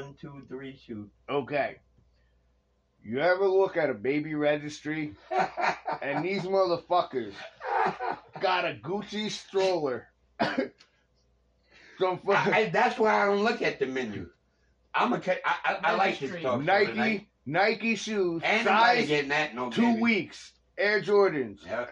[0.00, 1.10] One, two, three, shoot.
[1.28, 1.76] Okay.
[3.04, 5.14] You ever look at a baby registry
[6.02, 7.32] and these motherfuckers
[8.40, 10.06] got a Gucci stroller?
[11.98, 14.28] Some fucking I- that's why I don't look at the menu.
[14.94, 15.20] I'm a.
[15.20, 16.42] ca- I, I, I like this Registry.
[16.42, 17.26] talk Nike tonight.
[17.46, 20.00] Nike shoes, Ain't nobody size getting that no two baby.
[20.02, 21.86] weeks, Air Jordans, Yeah.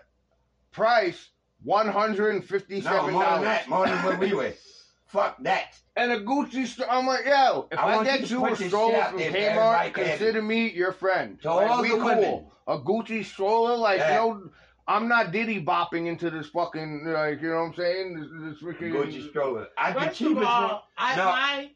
[0.73, 1.31] price
[1.63, 3.69] one hundred and No, more than dollars, that.
[3.69, 4.55] More than what we wear.
[5.09, 5.75] Fuck that.
[5.97, 6.67] and a Gucci.
[6.67, 9.03] St- I'm like, yo, if I I, want you get you a this stroller shit
[9.03, 11.41] out from there for everybody Kmart, consider me your friend.
[11.43, 12.05] To Like, all we the cool.
[12.05, 12.47] women.
[12.67, 14.17] A Gucci stroller, like Yeah.
[14.17, 14.51] yo,
[14.87, 18.21] I'm not diddy bopping into this fucking like you know what I'm saying?
[18.21, 19.69] This, this freaking Gucci stroller.
[19.79, 20.47] I the First of cheapest one.
[20.47, 21.25] all, I, No.
[21.25, 21.71] my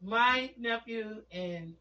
[0.00, 1.74] my nephew and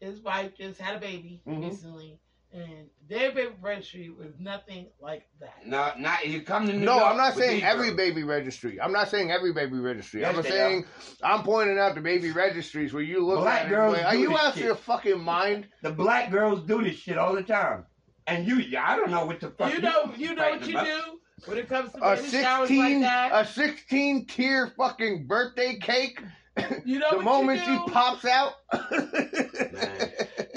[0.00, 1.70] his wife just had a baby Mhm.
[1.70, 2.18] recently,
[2.52, 5.66] and their baby registry was nothing like that.
[5.66, 7.96] No, not you come to New No, York I'm not saying every girls.
[7.96, 8.80] baby registry.
[8.80, 10.20] I'm not saying every baby registry.
[10.22, 10.84] Yes, I'm they saying
[11.22, 13.70] I'm pointing out the baby registries where you look Black at it.
[13.70, 14.64] girls Like, are you this out shit.
[14.64, 15.68] your fucking mind?
[15.82, 17.86] The black girls do this shit all the time.
[18.26, 19.72] And you, I don't know what the fuck.
[19.72, 20.86] You know, you know what you about.
[20.86, 21.00] do
[21.46, 23.30] when it comes to A showers 16, like that.
[23.32, 26.20] a 16 tier fucking birthday cake.
[26.84, 28.52] you know the what moment you she pops out.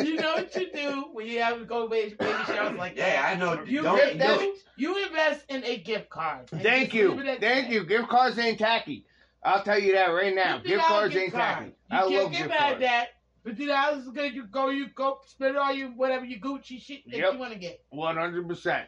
[0.04, 2.96] you know what you do when you have to go to baby, baby showers like
[2.98, 3.36] Yeah, that.
[3.38, 3.64] I know.
[3.64, 4.58] You, don't get do that, it.
[4.78, 6.48] you invest in a gift card.
[6.50, 7.74] Thank you, leave it at thank that.
[7.74, 7.84] you.
[7.86, 9.06] Gift cards ain't tacky.
[9.44, 10.60] I'll tell you that right now.
[10.60, 11.56] Gift cards gift ain't card.
[11.58, 11.66] tacky.
[11.68, 12.80] You I can't love get gift mad at cards.
[12.82, 13.08] that.
[13.44, 14.34] Fifty dollars is good.
[14.34, 17.34] You go, you go spend all you whatever you Gucci shit that Yep.
[17.34, 17.82] you want to get.
[17.90, 18.88] One hundred percent.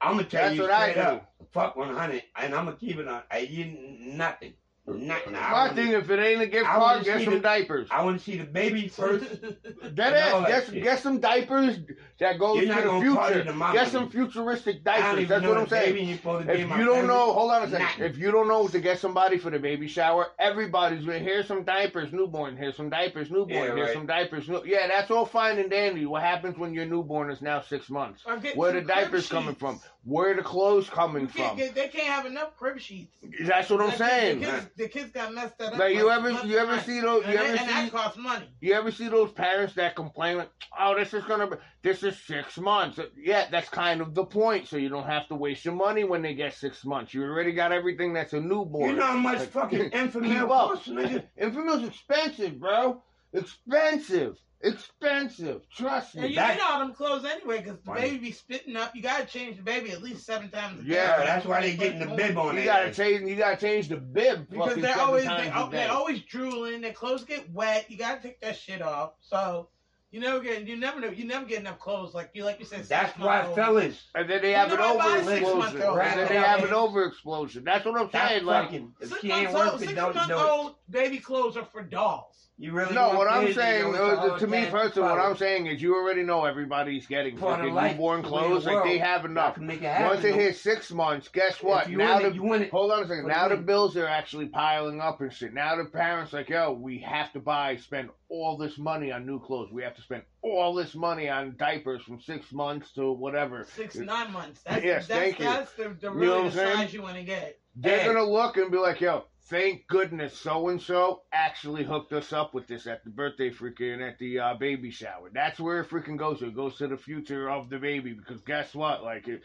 [0.00, 1.08] I'm gonna tell That's you what I straight do.
[1.10, 1.34] up.
[1.52, 3.22] Fuck 100, and I'm gonna keep it on.
[3.30, 3.64] I you
[4.00, 4.52] nothing,
[4.86, 5.34] nothing.
[5.34, 7.40] I My wanna- thing, if it ain't a gift I card, get see some the-
[7.40, 7.88] diapers.
[7.90, 9.24] I want to see the baby first.
[9.40, 10.82] That and all that get, shit.
[10.82, 11.78] get some diapers
[12.20, 13.00] that goes You're to the gonna
[13.32, 13.52] future.
[13.52, 13.70] the.
[13.72, 15.28] Get some futuristic diapers.
[15.28, 15.94] That's what I'm saying.
[15.94, 17.06] baby you're supposed to be If you don't cousin.
[17.06, 17.84] know, hold on a second.
[17.86, 18.04] Nothing.
[18.04, 21.64] If you don't know to get somebody for the baby shower, everybody's gonna here's some
[21.64, 22.56] diapers, newborn.
[22.56, 23.50] Here's some diapers, newborn.
[23.50, 23.92] Yeah, here's right.
[23.94, 24.48] some diapers.
[24.48, 26.06] New- yeah, that's all fine and dandy.
[26.06, 28.22] What happens when your newborn is now six months?
[28.54, 29.80] Where the some crib diapers coming from?
[30.04, 31.56] Where the clothes coming from?
[31.56, 33.16] get, they can't have enough crib sheets.
[33.40, 34.44] That's what I'm saying.
[34.76, 35.78] The kids, got messed up.
[35.78, 37.22] Like you ever, you ever see those?
[37.24, 37.66] You and, ever and see?
[37.66, 38.46] that costs money.
[38.60, 42.18] You ever see those parents that complain like, "Oh, this is gonna be, this is
[42.18, 44.66] six months." Yeah, that's kind of the point.
[44.66, 47.14] So you don't have to waste your money when they get six months.
[47.14, 48.90] You already got everything that's a newborn.
[48.90, 51.24] You know how much Like, fucking Enfamil costs, nigga?
[51.40, 53.00] Enfamil's expensive, bro.
[53.32, 55.62] Expensive, expensive.
[55.70, 56.20] Trust me.
[56.22, 56.34] And me.
[56.34, 58.94] you That- need all them clothes anyway because the baby be spitting up.
[58.94, 60.94] You gotta change the baby at least seven times a day.
[60.94, 62.64] Yeah, that's why they getting the bib on You it.
[62.64, 63.28] gotta change.
[63.28, 65.76] You gotta change the bib Because they're always they, a oh, day.
[65.78, 66.80] they're always drooling.
[66.80, 67.90] Their clothes get wet.
[67.90, 69.12] You gotta take that shit off.
[69.20, 69.68] So
[70.10, 72.64] you never get you never know you never get enough clothes like you like you
[72.66, 72.84] said.
[72.84, 73.56] That's six why, months old.
[73.56, 75.82] fellas, and then they You have an what, over by six months explosion.
[75.82, 77.64] old, And then they have an over explosion.
[77.64, 78.44] That's what I'm that's saying.
[78.44, 78.92] Like, fucking.
[79.00, 81.56] If Six she ain't months old, worth it, six don't months do old baby clothes
[81.56, 82.30] are for dolls.
[82.56, 85.18] You really No, what I'm saying, know, it's uh, to me personally, what.
[85.18, 88.64] I'm saying is you already know everybody's getting For fucking life, newborn the the clothes.
[88.64, 89.54] Like they have enough.
[89.56, 90.06] can make it happen.
[90.06, 90.38] Once it though.
[90.38, 91.90] hits six months, guess what?
[91.90, 92.70] You Now win it, the you win it.
[92.70, 93.24] hold on a second.
[93.24, 95.52] For Now the the bills are actually piling up and shit.
[95.52, 99.40] Now the parents like, yo, we have to buy, spend all this money on new
[99.40, 99.72] clothes.
[99.72, 103.66] We have to spend all this money on diapers from six months to whatever.
[103.74, 104.60] Six nine months.
[104.64, 105.44] That's, Yes, that's, thank you.
[105.44, 107.58] That's the, the know really what the size you want to get.
[107.74, 108.06] They're Hey.
[108.06, 112.54] gonna look and be like, yo, thank goodness so and so actually hooked us up
[112.54, 115.30] with this at the birthday freaking at the uh, baby shower.
[115.32, 116.46] That's where it freaking goes to.
[116.46, 119.02] It goes to the future of the baby because guess what?
[119.02, 119.42] Like it,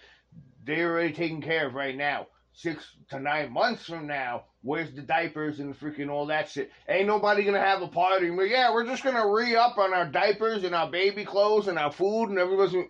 [0.64, 2.28] they're already taken care of right now.
[2.54, 6.72] Six to nine months from now, where's the diapers and the freaking all that shit?
[6.90, 8.30] Ain't nobody gonna have a party.
[8.32, 11.78] But yeah, we're just gonna re up on our diapers and our baby clothes and
[11.78, 12.74] our food and everybody's.
[12.74, 12.90] You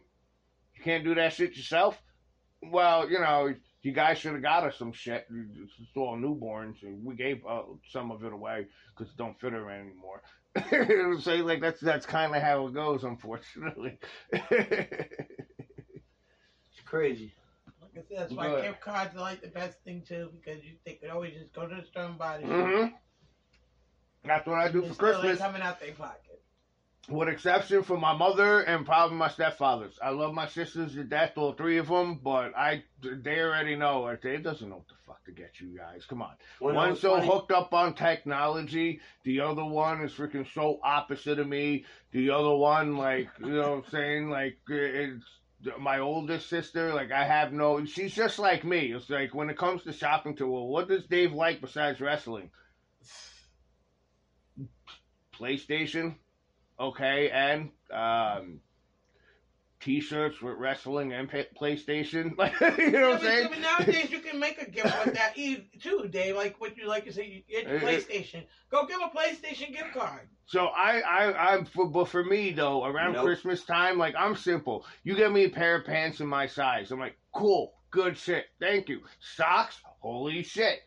[0.83, 2.01] can't do that shit yourself.
[2.63, 5.25] Well, you know, you guys should have got us some shit.
[5.29, 8.67] It's all newborns, and we gave uh, some of it away
[8.97, 10.21] because it don't fit her anymore.
[11.21, 13.97] so like that's that's kind of how it goes, unfortunately.
[16.71, 17.33] It's crazy.
[17.81, 18.63] Like I said, that's why Good.
[18.63, 21.67] gift cards are like the best thing too because you they could always just go
[21.67, 22.51] to the store and buy the shit.
[22.51, 22.85] hmm
[24.25, 25.39] That's what I do It's for Christmas.
[25.39, 26.41] coming out their pocket.
[27.07, 29.93] With exception for my mother and probably my stepfathers.
[30.01, 34.01] I love my sisters to death, all three of them, but I they already know.
[34.01, 36.05] Like, They doesn't know what the fuck to get you guys.
[36.05, 36.33] Come on.
[36.61, 38.99] I One's so 20 hooked up on technology.
[39.23, 41.85] The other one is freaking so opposite of me.
[42.11, 44.29] The other one, like, you know what I'm saying?
[44.29, 45.25] Like, it's
[45.79, 46.93] my oldest sister.
[46.93, 47.85] Like, I have no.
[47.85, 48.93] She's just like me.
[48.93, 52.51] It's like when it comes to shopping, to well, what does Dave like besides wrestling?
[55.39, 56.15] PlayStation,
[56.79, 58.59] okay, and um,
[59.81, 62.37] T-shirts with wrestling and pa- PlayStation.
[62.37, 63.47] Like, you know what I'm Yeah, but- saying?
[63.49, 66.35] but nowadays you can make a gift with that e- too, Dave.
[66.35, 68.43] Like what you like to say, you get PlayStation.
[68.71, 70.27] Go give a PlayStation gift card.
[70.45, 73.23] So I, I, I'm for, but for me though, around Nope.
[73.25, 74.85] Christmas time, like I'm simple.
[75.03, 76.91] You get me a pair of pants in my size.
[76.91, 79.01] I'm like, cool, good shit, thank you.
[79.19, 80.79] Socks, holy shit,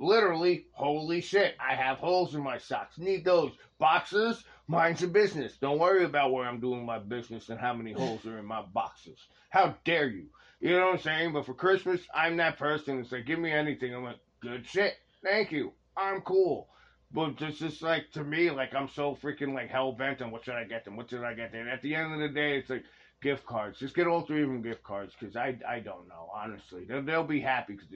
[0.00, 1.54] literally, holy shit.
[1.60, 2.98] I have holes in my socks.
[2.98, 3.52] Need those.
[3.78, 5.56] Boxers, mind your business.
[5.60, 8.62] Don't worry about where I'm doing my business and how many holes are in my
[8.62, 9.18] boxes.
[9.50, 10.26] How dare you?
[10.60, 11.32] You know what I'm saying?
[11.32, 13.00] But for Christmas, I'm that person.
[13.00, 13.94] It's like, give me anything.
[13.94, 14.94] I'm like, good shit,
[15.24, 15.72] thank you.
[15.96, 16.68] I'm cool.
[17.14, 20.44] But it's just like to me, like I'm so freaking like hell bent on what
[20.44, 20.96] should I get them?
[20.96, 21.68] What should I get them?
[21.68, 22.84] At the end of the day, it's like
[23.20, 23.78] gift cards.
[23.78, 26.84] Just get all three of them gift cards because I I don't know honestly.
[26.84, 27.88] They'll they'll be happy because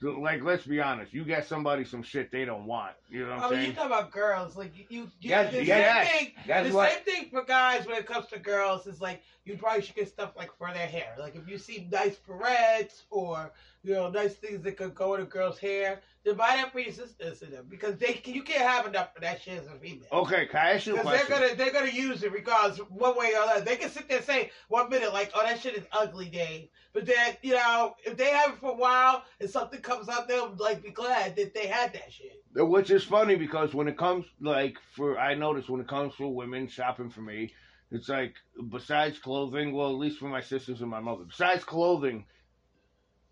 [0.00, 2.92] like let's be honest, you get somebody some shit they don't want.
[3.08, 5.64] You know what I'm Oh, you talk about girls, like you, you, you Yes, the
[5.64, 6.32] yes, same thing.
[6.46, 6.90] That's the what.
[6.92, 10.08] same thing for guys when it comes to girls is like you probably should get
[10.08, 11.14] stuff like for their hair.
[11.18, 13.52] Like if you see nice barrettes or
[13.82, 16.00] you know nice things that could go in a girl's hair,
[16.34, 19.20] buy that for your uh, sisters and them because they you can't have enough for
[19.20, 20.06] that shit as a female.
[20.12, 23.16] Okay, can I ask you a Because they're gonna they're gonna use it regardless one
[23.16, 23.60] way or another.
[23.60, 26.68] They can sit there and say one minute like, "Oh, that shit is ugly, Dave,"
[26.92, 30.28] but then you know if they have it for a while and something comes out,
[30.28, 32.42] they'll like be glad that they had that shit.
[32.54, 36.34] Which is funny because when it comes like for I notice when it comes for
[36.34, 37.52] women shopping for me,
[37.90, 38.34] it's like
[38.70, 42.24] besides clothing, well at least for my sisters and my mother, besides clothing,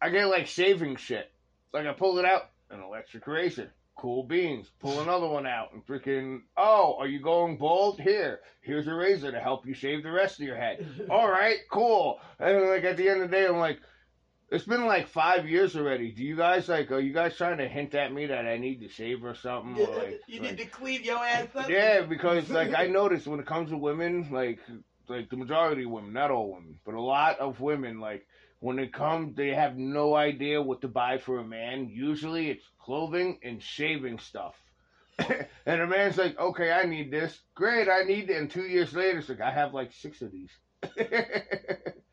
[0.00, 1.30] I get like shaving shit.
[1.72, 3.72] Like I pull it out, an electric razor.
[3.96, 4.70] Cool beans.
[4.80, 7.98] Pull another one out and freaking oh, are you going bald?
[7.98, 8.40] Here.
[8.60, 10.86] Here's a razor to help you shave the rest of your head.
[11.10, 12.20] All right, cool.
[12.38, 13.78] And like at the end of the day, I'm like,
[14.50, 16.12] it's been like five years already.
[16.12, 16.92] Do you guys like?
[16.92, 19.82] Are you guys trying to hint at me that I need to shave or something?
[19.82, 21.68] Or, like, you like- need to clean your ass up.
[21.68, 24.60] yeah, because like I noticed when it comes to women, like
[25.08, 28.26] like the majority of women, not all women, but a lot of women, like
[28.60, 31.88] when it comes, they have no idea what to buy for a man.
[31.88, 34.54] Usually, it's clothing and shaving stuff.
[35.18, 37.38] and a man's like, okay, I need this.
[37.54, 38.36] Great, I need it.
[38.36, 40.50] And two years later, it's like, I have like six of these.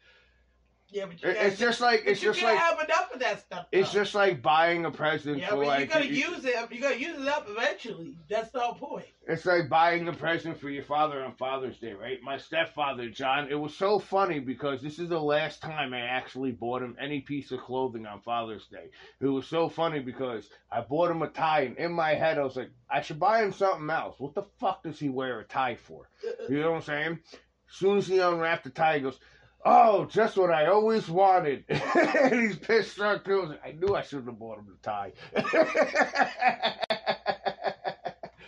[0.94, 3.20] yeah, but you It- gotta, it's just like it's you just like have enough of
[3.20, 3.66] that stuff.
[3.72, 6.56] it's just like buying a present yeah, for but like you gotta you- use it.
[6.72, 8.16] You gotta use it up eventually.
[8.30, 9.06] That's the whole point.
[9.26, 12.22] It's like buying a present for your father on Father's Day, right?
[12.22, 16.52] My stepfather, John, it was so funny because this is the last time I actually
[16.52, 18.90] bought him any piece of clothing on Father's Day.
[19.22, 22.44] It was so funny because I bought him a tie, and in my head, I
[22.44, 24.20] was like, I should buy him something else.
[24.20, 26.10] What the fuck does he wear a tie for?
[26.50, 27.20] You know what I'm saying?
[27.70, 29.20] As soon as he unwrapped the tie, he goes,
[29.66, 31.64] Oh, just what I always wanted.
[31.70, 33.38] and he's pissed drunk too.
[33.38, 35.14] I, was like, I knew I shouldn't have bought him the tie.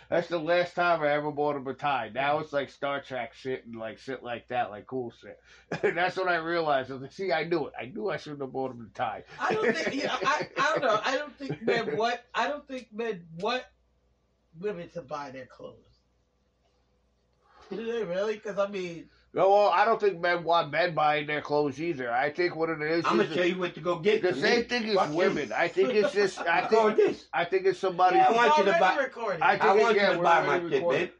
[0.08, 2.10] That's the last time I ever bought him a tie.
[2.14, 5.40] Now it's like Star Trek shit and like shit like that, like cool shit.
[5.94, 6.90] That's when I realized.
[6.90, 7.72] I was like, see, I knew it.
[7.80, 9.24] I knew I shouldn't have bought him a tie.
[9.40, 9.94] I don't think.
[9.94, 11.00] You know, I, I don't know.
[11.04, 12.24] I don't think men what.
[12.34, 13.64] I don't think men want
[14.60, 15.74] women to buy their clothes.
[17.70, 18.34] Do they really?
[18.34, 22.10] Because I mean, No, well, I don't think men want men buying their clothes either.
[22.10, 24.22] I think what it is I'm is gonna tell you what to go get.
[24.22, 24.62] the same me.
[24.62, 25.16] thing as Fuck you.
[25.16, 25.52] women.
[25.52, 26.38] I think it's just.
[26.40, 26.96] I think.
[26.96, 27.26] this.
[27.34, 28.16] I think it's somebody.
[28.16, 29.42] Yeah, I want you to buy- recorded.
[29.42, 31.10] I think I want yeah, you to buy my shit, recording.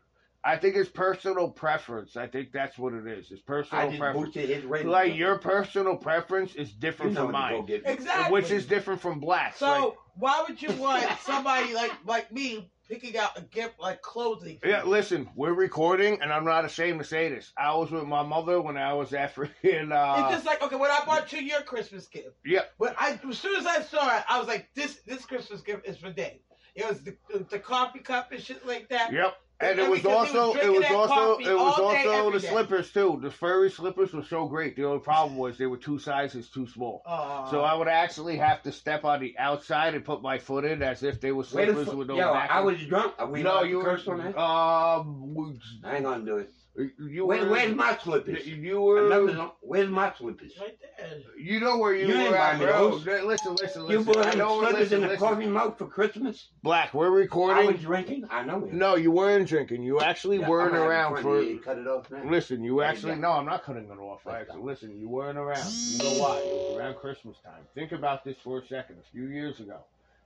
[0.42, 2.16] I think it's personal preference.
[2.16, 3.30] I think that's what it is.
[3.30, 4.26] It's personal I just preference.
[4.28, 4.88] boosted his rating.
[4.88, 8.32] Like your personal preference is you different know from what to go mine, exactly.
[8.32, 9.58] which is different from black.
[9.58, 14.58] So why would you want somebody like like me picking out a gift like clothing?
[14.64, 17.52] Yeah, listen, we're recording, and I'm not ashamed to say this.
[17.58, 19.92] I was with my mother when I was at freaking.
[19.92, 22.36] Uh, it's just like okay, when I bought you your Christmas gift.
[22.44, 22.62] Yeah.
[22.78, 25.86] When I as soon as I saw it, I was like, this this Christmas gift
[25.86, 26.40] is for Dave.
[26.74, 27.16] It was the
[27.50, 29.12] the coffee cup and shit like that.
[29.12, 29.34] Yep.
[29.58, 32.48] And it And was was also it was also it was also the day.
[32.48, 33.18] slippers too.
[33.22, 34.76] The furry slippers were so great.
[34.76, 37.02] The only problem was they were two sizes too small.
[37.06, 37.50] Aw.
[37.50, 40.82] So I would actually have to step on the outside and put my foot in
[40.82, 42.50] as if they were slippers fu- with no Yo, back.
[42.50, 43.14] I was drunk.
[43.18, 44.38] Are we no, you to curse on that?
[44.38, 46.50] Um, we- I ain't gonna do it.
[46.98, 47.50] You Where, were.
[47.50, 48.46] where's my slippers?
[48.46, 49.06] You were.
[49.06, 50.52] Another, where's my slippers?
[50.60, 51.08] right there.
[51.38, 52.90] You know where you, You ain't were buy at, me bro.
[52.98, 53.06] those.
[53.06, 54.04] Listen, listen, You listen.
[54.04, 54.60] bought I them know.
[54.60, 55.26] slippers Listen, in the listen.
[55.28, 56.48] coffee mug for Christmas?
[56.62, 57.56] Black, we're recording.
[57.56, 58.04] I was recording.
[58.06, 58.28] drinking.
[58.30, 58.72] I know it.
[58.72, 59.82] No, you weren't drinking.
[59.82, 61.22] You actually Yeah, weren't I'm not around for.
[61.22, 61.58] front of you.
[61.60, 62.30] Cut it off now.
[62.30, 63.18] Listen, you Yeah, actually yeah.
[63.20, 64.20] no, I'm not cutting it off.
[64.26, 64.66] Let's Actually, go.
[64.66, 65.66] listen, you weren't around.
[65.72, 66.38] You know why?
[66.38, 67.62] It was around Christmas time.
[67.74, 68.96] Think about this for a second.
[68.98, 69.78] A few years ago,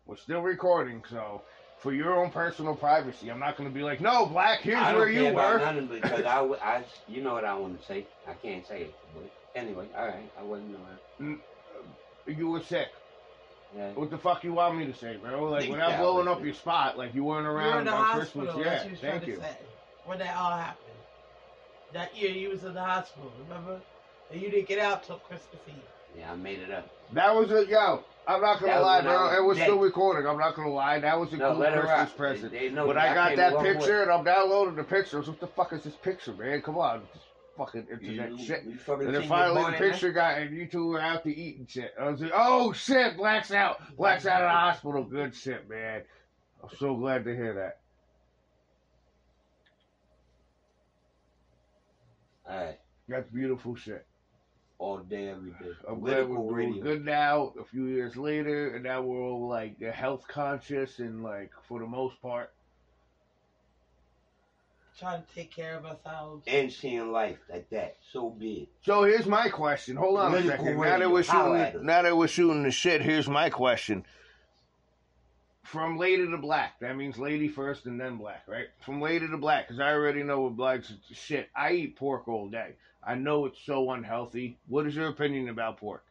[0.06, 1.42] we're still recording, so
[1.80, 4.60] for your own personal privacy, I'm not going to be like, no, Black.
[4.60, 5.58] Here's I don't where you care about were.
[5.60, 8.06] Nothing because I, w- I, you know what I want to say.
[8.28, 8.94] I can't say it.
[9.14, 10.30] But anyway, all right.
[10.38, 10.76] I wasn't
[11.20, 11.40] around.
[12.26, 12.88] You were sick.
[13.76, 13.90] Yeah.
[13.92, 15.44] What the fuck you want me to say, bro?
[15.44, 16.44] Like Think without that blowing up it.
[16.44, 18.46] your spot, like you weren't You were in around the on hospital.
[18.46, 18.64] Christmas.
[18.64, 19.36] That's Yeah, what he was thank you.
[19.36, 19.56] to say.
[20.04, 20.76] When that all happened.
[21.92, 23.80] That year you was in the hospital, remember?
[24.32, 25.74] And you didn't get out till Christmas Eve.
[26.18, 26.88] Yeah, I made it up.
[27.12, 28.04] That was a yo.
[28.28, 29.12] I'm not gonna That lie, bro.
[29.28, 29.64] was It was dead.
[29.64, 30.28] still recording.
[30.28, 31.00] I'm not gonna lie.
[31.00, 32.16] That was a No, cool Christmas rock.
[32.16, 32.52] present.
[32.52, 34.02] They, they know When I I got that picture way.
[34.02, 36.60] and I'm downloading the pictures, what the fuck is this picture, man?
[36.62, 37.22] Come on, this
[37.56, 38.64] fucking internet You- shit.
[38.64, 39.90] you And then finally the boy in there?
[39.90, 41.92] picture got and you two were out to eat and shit.
[42.00, 43.80] I was like, oh shit, Black's out.
[43.96, 45.02] Black's out of the hospital.
[45.02, 46.02] Good shit, man.
[46.62, 47.78] I'm so glad to hear that.
[52.52, 54.04] All right, That's beautiful shit.
[54.80, 55.76] All day, every day.
[55.86, 56.82] I'm glad we're doing radio.
[56.82, 61.52] good now, a few years later, and now we're all like health conscious and like
[61.68, 62.50] for the most part.
[64.98, 66.44] Trying to take care of ourselves.
[66.46, 68.68] And seeing life like that, so big.
[68.82, 69.96] So here's my question.
[69.96, 70.80] Hold on a Political second.
[70.80, 71.86] Now that we're Holla at shooting, us.
[71.86, 74.04] now that we're shooting the shit, here's my question.
[75.62, 78.66] From lady to black, that means lady first and then black, right?
[78.84, 81.48] From lady to black, because I already know what black's shit.
[81.54, 82.74] I eat pork all day.
[83.02, 84.60] I know it's so unhealthy.
[84.66, 86.04] What is your opinion about pork?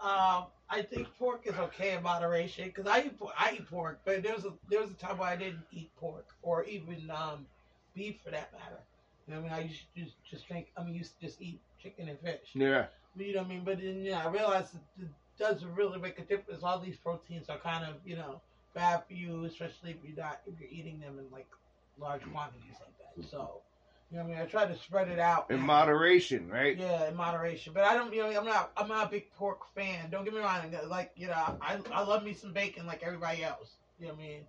[0.00, 4.22] Um, I think pork is okay in moderation because I eat I eat pork, but
[4.22, 7.46] there was a there was a time where I didn't eat pork or even um
[7.94, 8.84] beef for that matter.
[9.26, 9.52] You know I mean?
[9.52, 10.68] I used to just just drink.
[10.76, 12.54] I mean, used to just eat chicken and fish.
[12.54, 13.64] Yeah, You know what I mean?
[13.64, 16.62] But then yeah, I realized it, it doesn't really make a difference.
[16.62, 18.42] All these proteins are kind of you know
[18.74, 21.48] bad for you, especially if you're not if you're eating them in like
[21.96, 23.14] large quantities like that.
[23.28, 23.62] So
[24.10, 24.42] you know what I mean?
[24.42, 25.50] I try to spread it out.
[25.50, 26.76] in moderation, right?
[26.78, 27.72] Yeah, in moderation.
[27.72, 30.10] But I don't, you know, I'm not, I'm not a big pork fan.
[30.10, 30.72] Don't get me wrong.
[30.86, 33.72] Like, you know, I, I love me some bacon like everybody else.
[33.98, 34.40] You know what I mean?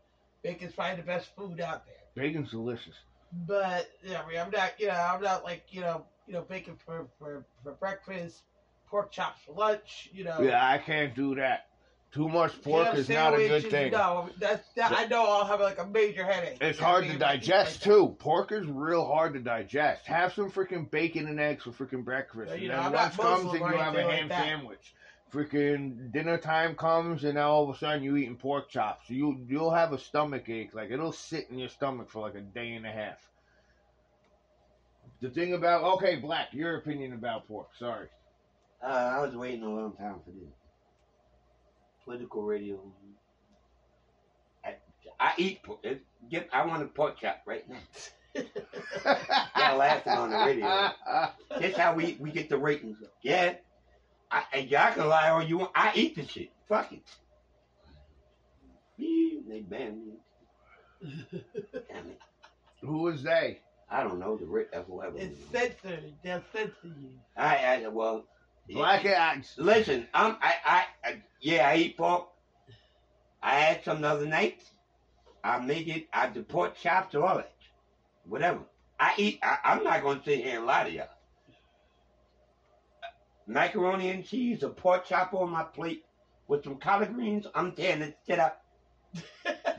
[0.44, 1.96] Bacon's probably the best food out there.
[2.16, 2.96] Bacon's delicious.
[3.32, 6.42] But yeah, I mean, I'm not, you know, I'm not like, you know, you know,
[6.42, 8.44] bacon for for for breakfast,
[8.90, 10.10] pork chops for lunch.
[10.14, 10.40] You know.
[10.42, 11.68] Yeah, I can't do that.
[12.14, 13.92] Too much pork ham is not a good sandwiches, thing.
[13.92, 14.92] No, that's that.
[14.98, 16.58] I know I'll have like a major headache.
[16.62, 18.16] It's You know what hard to digest like too.
[18.18, 20.08] Pork is real hard to digest.
[20.08, 22.94] Have some freaking bacon and eggs for freaking breakfast, Yeah, and you know, then I'm
[22.94, 24.44] lunch comes Muslim and or you have a anything like ham that.
[24.46, 24.94] sandwich.
[25.34, 29.10] Freaking dinner time comes and now all of a sudden you're eating pork chops.
[29.10, 32.42] You you'll have a stomach ache, like it'll sit in your stomach for like a
[32.42, 33.18] day and a half.
[35.20, 37.70] The thing about okay, black, your opinion about pork.
[37.78, 38.08] Sorry.
[38.82, 40.54] Uh, I was waiting a long time for this.
[42.08, 42.80] Political radio.
[44.64, 44.76] I,
[45.20, 45.86] I eat pork.
[46.32, 47.76] Get, I want a pork chop right now.
[49.58, 50.92] Y'all laughing on the radio.
[51.60, 53.12] That's how we, we get the ratings up.
[53.22, 53.56] Yeah.
[54.32, 55.72] I, and y'all can lie all you want.
[55.76, 56.50] I eat the shit.
[56.70, 57.02] Fuck it.
[59.50, 60.14] They banned me.
[61.90, 62.22] Damn it.
[62.82, 63.60] Who is they?
[63.90, 65.18] I don't know the rate of whoever.
[65.18, 66.14] It's censored.
[66.24, 67.10] They'll censor you.
[67.36, 68.26] I, I well.
[68.70, 69.54] Black eggs.
[69.58, 70.86] Listen, I'm I, I I
[71.42, 72.28] yeah, I eat pork.
[73.42, 74.64] I had some the other night.
[75.44, 77.54] I make it I do pork chops or all that.
[78.26, 78.62] Whatever.
[79.00, 81.08] I eat I, I'm not gonna sit here and lie to y'all.
[83.48, 86.04] Macaroni and cheese, a pork chop on my plate
[86.48, 88.62] with some collard greens, I'm tearing it shit up.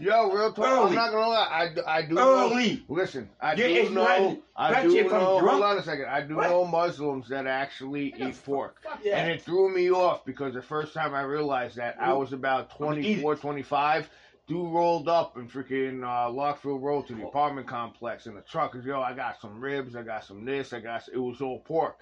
[0.01, 0.89] Yo, real talk.
[0.89, 1.49] I'm not gonna lie.
[1.51, 2.77] I, do- I do know.
[2.89, 4.39] Listen, I Yeah, do know.
[4.57, 5.09] I do know.
[5.09, 6.05] drunk- Hold on a second.
[6.07, 6.49] I do What?
[6.51, 8.77] know Muslims that actually eat pork.
[9.03, 9.19] Yeah.
[9.19, 12.71] And it threw me off because the first time I realized that I was about
[12.73, 14.09] I'm 24, 25.
[14.47, 18.73] Dude rolled up in freaking uh, Lockfield Road to the apartment complex in the truck.
[18.73, 21.03] Cause yo, I got some ribs, I got some this, I got.
[21.13, 21.99] It was all pork.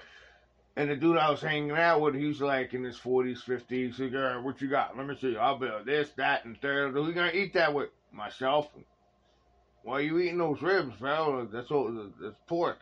[0.77, 3.67] And the dude I was hanging out with, he's like in his 40s, 50s.
[3.69, 4.97] He's like, all right, what you got?
[4.97, 5.37] Let me see.
[5.37, 6.93] I'll be this, that, and third.
[6.93, 7.89] Who you gonna eat that with?
[8.13, 8.69] Myself.
[9.83, 11.49] Why you eating those ribs, bro?
[11.51, 12.11] That's all.
[12.21, 12.79] That's pork.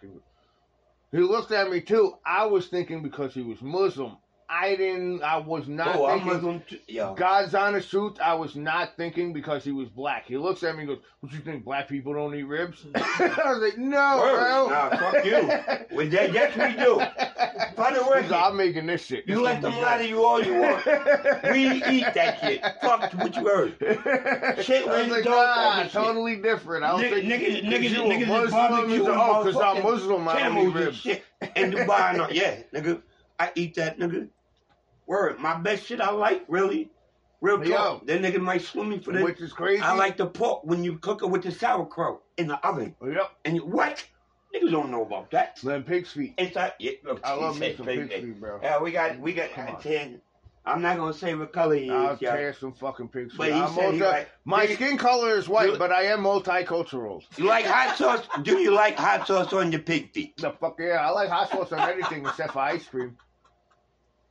[1.12, 2.14] He looked at me too.
[2.26, 4.16] I was thinking because he was Muslim.
[4.48, 5.22] I didn't.
[5.22, 6.34] I was not oh, I'm thinking.
[6.34, 6.78] Muslim too.
[6.88, 7.14] Yo.
[7.14, 10.26] God's honest truth, I was not thinking because he was black.
[10.26, 12.84] He looks at me and goes, What do you think, black people don't eat ribs?
[12.94, 14.36] I was like, No, Word.
[14.36, 14.68] bro.
[14.68, 15.50] Nah, fuck you.
[15.96, 16.98] Well, that- yes, we do.
[17.76, 19.24] For the like, I'm making this shit.
[19.26, 20.84] You This let them lie to you all you want.
[21.50, 22.62] We eat that shit.
[22.82, 23.76] Fuck what you heard.
[24.64, 26.02] Shit, was like, nah, like this shit.
[26.02, 26.84] totally different.
[26.84, 30.40] I was Niggas- thinking, niggas- niggas- you niggas barbecuing oh, because I'm Muslim, I don't
[30.40, 30.96] eat Camels and ribs.
[30.98, 31.24] shit.
[31.56, 33.02] And Dubai, no, yeah, nigga.
[33.38, 34.28] I eat that, nigga.
[35.06, 36.90] Word, my best shit I like, really.
[37.40, 37.66] Real talk.
[37.66, 38.02] Yo.
[38.06, 39.22] That nigga might sue me for this.
[39.22, 39.82] Which is crazy.
[39.82, 42.94] I like the pork when you cook it with the sauerkraut in the oven.
[43.04, 43.30] Yep.
[43.44, 44.02] And you, what?
[44.54, 45.58] Niggas don't know about that.
[45.62, 46.32] Then pig's feet.
[46.38, 48.40] Inside, yeah, look, I love me some pig pig's feet.
[48.40, 48.60] bro.
[48.62, 49.80] Yeah, we got, we got, Come on.
[49.82, 50.20] ten.
[50.66, 52.34] I'm not gonna say what color he I'll is, yeah.
[52.34, 53.52] tear some fucking pig's feet.
[53.52, 56.20] I'm said he multi- like, my nigga, skin color is white, You- but I am
[56.20, 57.22] multicultural.
[57.36, 58.26] You like hot sauce?
[58.42, 60.38] Do you like hot sauce on your pig feet?
[60.38, 63.18] The fuck yeah, I like hot sauce on anything except for ice cream.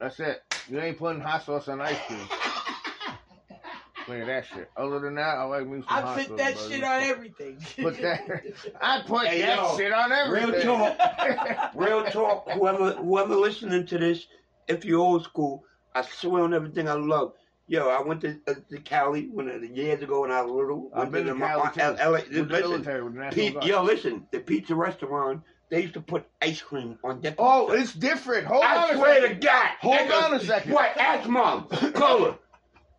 [0.04, 0.44] That's it.
[0.70, 2.20] You ain't putting hot sauce on ice cream.
[4.06, 4.70] Play that shit.
[4.76, 6.70] Other than that, I like me some I hospital, put that brother.
[6.70, 7.58] shit on everything.
[7.82, 8.44] Put that.
[8.82, 10.52] I put Hey, that yo, shit on everything.
[10.52, 10.62] Real
[10.94, 11.72] talk.
[11.76, 12.52] Real talk.
[12.52, 14.28] Whoever whoever listening to this,
[14.68, 15.64] if you're old school,
[15.96, 17.32] I swear on everything I love.
[17.68, 20.92] Yo, I went to, uh, to Cali when uh, years ago when I was little.
[20.94, 21.80] I've been to my- Cali my- too.
[21.80, 22.18] L- LA.
[22.18, 24.28] with the Listen, military, with the Pete, yo, listen.
[24.32, 28.46] The pizza restaurant, they used to put ice cream on their Oh, it's different.
[28.46, 29.34] Hold I on a swear to.
[29.34, 29.70] God.
[29.82, 30.24] Hold nigga.
[30.24, 30.72] on a second.
[30.72, 30.96] What?
[30.98, 31.66] Ask mom.
[31.68, 32.38] Call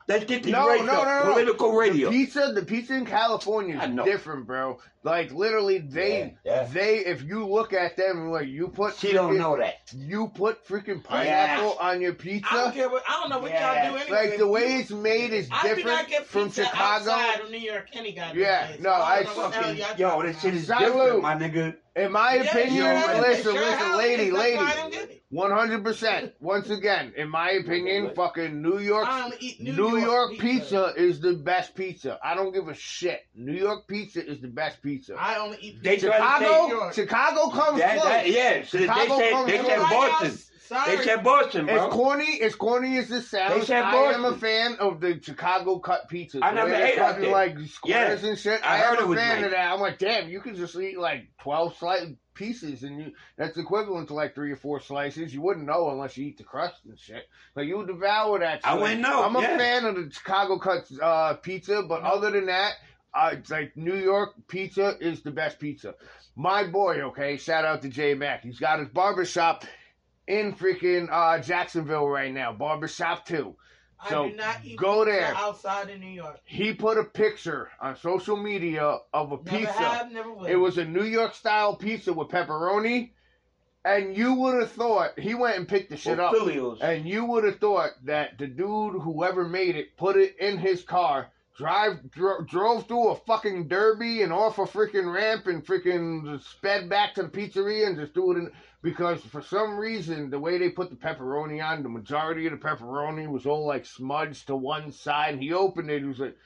[0.08, 0.14] her.
[0.14, 1.04] Let's get No, rates no, up.
[1.06, 1.32] no, no.
[1.32, 2.10] Political radio.
[2.10, 4.78] The pizza, the pizza in California is different, bro.
[5.02, 6.68] Like literally, they, Yeah, yeah.
[6.72, 9.74] they, if you look at them, like you put, She don't know that.
[9.94, 12.72] You put freaking pineapple on your I don't pizza.
[12.74, 13.02] care what.
[13.08, 13.84] I don't know what Yeah.
[13.84, 14.28] y'all do anyway.
[14.28, 17.10] Like the way it's made is I do not different get from pizza Chicago.
[17.10, 18.80] outside of New York any goddamn Yeah, place.
[18.80, 20.80] no, I I don't know what the hell Fucking, y'all yo, this shit is Salute.
[20.94, 21.76] different, my nigga.
[21.96, 24.58] In my Yeah, opinion, listen, listen, lady, lady,
[25.34, 25.58] why I don't get it.
[25.58, 26.34] one hundred percent.
[26.40, 30.92] Once again, in my opinion, fucking New York I um, New, New, York, York, pizza.
[30.96, 32.18] is the best pizza.
[32.22, 33.20] I don't give a shit.
[33.34, 35.14] New York pizza is the best pizza.
[35.18, 36.06] I only eat pizza.
[36.06, 36.94] New Chicago, York.
[36.94, 38.04] Chicago comes That, close.
[38.08, 39.68] that, yeah, so they Chicago said, comes they close.
[39.68, 40.38] said White Boston.
[40.66, 40.96] Sorry.
[40.96, 41.90] They said Boston, As bro.
[41.90, 45.78] corny as corny as this sounds, They said I am a fan of the Chicago
[45.78, 46.38] cut pizzas.
[46.42, 47.32] I never ate out cutting, there.
[47.32, 48.28] like squares Yeah.
[48.30, 48.60] and shit.
[48.66, 49.44] I I, heard am it a was fan nice.
[49.44, 49.72] of that.
[49.72, 54.08] I'm like, damn, you can just eat like twelve slice pieces, and you that's equivalent
[54.08, 55.32] to like three or four slices.
[55.32, 57.28] You wouldn't know unless you eat the crust and shit.
[57.54, 58.60] Like you would devour that.
[58.64, 58.80] I shit.
[58.80, 59.58] wouldn't know, I'm a yeah.
[59.58, 62.74] fan of the Chicago cut uh, pizza, but other than that,
[63.14, 65.94] uh, it's like New York pizza is the best pizza.
[66.36, 68.42] My boy, okay, shout out to J Mac.
[68.42, 69.64] He's got his barber shop
[70.26, 72.52] in freaking uh, Jacksonville right now.
[72.52, 73.26] Barbershop
[74.00, 74.06] 2.
[74.06, 75.34] I So, do not eat go pizza there.
[75.36, 76.40] outside of New York.
[76.44, 79.72] He put a picture on social media of a Never pizza.
[79.72, 80.46] have, never will.
[80.46, 83.10] It was a New York style pizza with pepperoni.
[83.86, 86.34] And you would have thought, he went and picked the shit Or up.
[86.34, 86.80] Filios.
[86.80, 90.82] And you would have thought that the dude, whoever made it, put it in his
[90.82, 96.42] car, drive dro- drove through a fucking derby and off a freaking ramp and freaking
[96.42, 98.50] sped back to the pizzeria and just threw it in.
[98.82, 102.58] Because for some reason, the way they put the pepperoni on, the majority of the
[102.58, 105.34] pepperoni was all like smudged to one side.
[105.34, 106.36] And he opened it, he was like,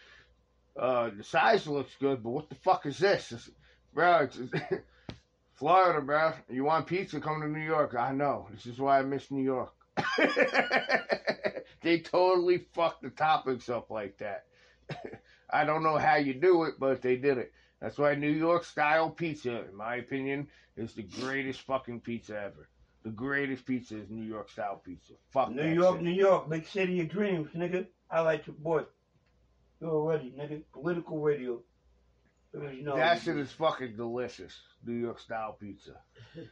[0.79, 3.33] uh, the size looks good, but what the fuck is this?
[3.33, 3.50] It's,
[3.93, 4.38] bro, it's,
[5.55, 6.33] Florida, bro.
[6.49, 7.21] You want pizza?
[7.21, 7.97] Come to New York.
[7.99, 8.47] I know.
[8.53, 9.73] This is why I miss New York.
[11.82, 14.45] they totally fucked the topics up like that.
[15.51, 17.53] I don't know how you do it, but they did it.
[17.81, 22.69] That's why New York style pizza, in my opinion, is the greatest fucking pizza ever.
[23.05, 25.15] The greatest pizza is New York style pizza.
[25.31, 26.05] Fuck New that York, shit.
[26.05, 27.87] New York, big city of dreams, nigga.
[28.11, 28.83] I like your boy.
[29.81, 30.63] You already, nigga.
[30.73, 31.61] Political radio.
[32.53, 34.55] Because, You know, That shit is fucking delicious.
[34.85, 35.93] New York style pizza.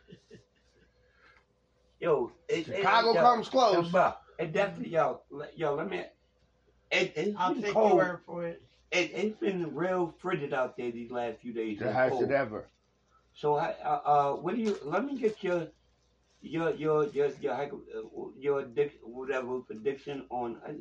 [2.01, 3.87] Yo, it, Chicago it, yo, comes close.
[3.87, 5.23] yo, Bob, It definitely, yo,
[5.55, 6.05] yo, let me.
[6.91, 7.89] It, it's I'll take cold.
[7.91, 8.63] your word for it.
[8.91, 11.81] It, it's been real frigid out there these last few days.
[11.81, 12.69] It It's has it ever.
[13.35, 14.79] So, uh, uh, what do you?
[14.85, 15.69] Let me get your,
[16.41, 17.67] your, your, your, your, uh,
[18.39, 20.57] your addic- whatever prediction on.
[20.67, 20.73] uh,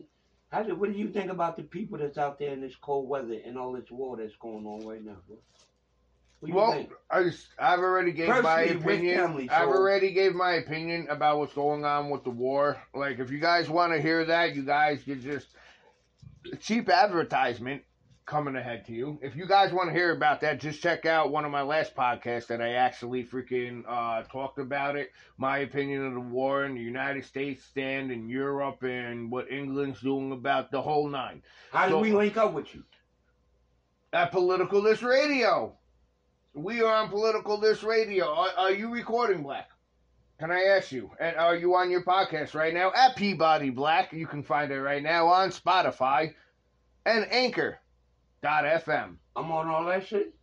[0.52, 3.10] How do, what do you think about the people that's out there in this cold
[3.10, 5.38] weather and all this war that's going on right now, bro?
[6.40, 6.92] What do you Well, think?
[7.10, 9.18] I just, I've already gave my Personally, with opinion.
[9.18, 12.82] family, I've already gave my opinion about what's going on with the war.
[12.94, 15.48] Like, if you guys want to hear that, you guys can just
[16.60, 17.84] cheap advertisement
[18.26, 19.20] coming ahead to you.
[19.22, 21.96] If you guys want to hear about that, just check out one of my last
[21.96, 25.12] podcasts that I actually freaking uh, talked about it.
[25.38, 30.02] My opinion of the war and the United States stand in Europe and what England's
[30.02, 31.44] doing about the whole nine.
[31.72, 32.84] How do we link up with you?
[34.12, 35.74] At Political This Radio.
[36.54, 38.26] We are on Political This Radio.
[38.28, 39.70] Are, are you recording, Black?
[40.40, 41.12] Can I ask you?
[41.20, 44.12] And are you on your podcast right now at Peabody Black?
[44.12, 46.34] You can find it right now on Spotify
[47.06, 49.16] and Anchor.fm.
[49.38, 50.34] I'm on all that shit.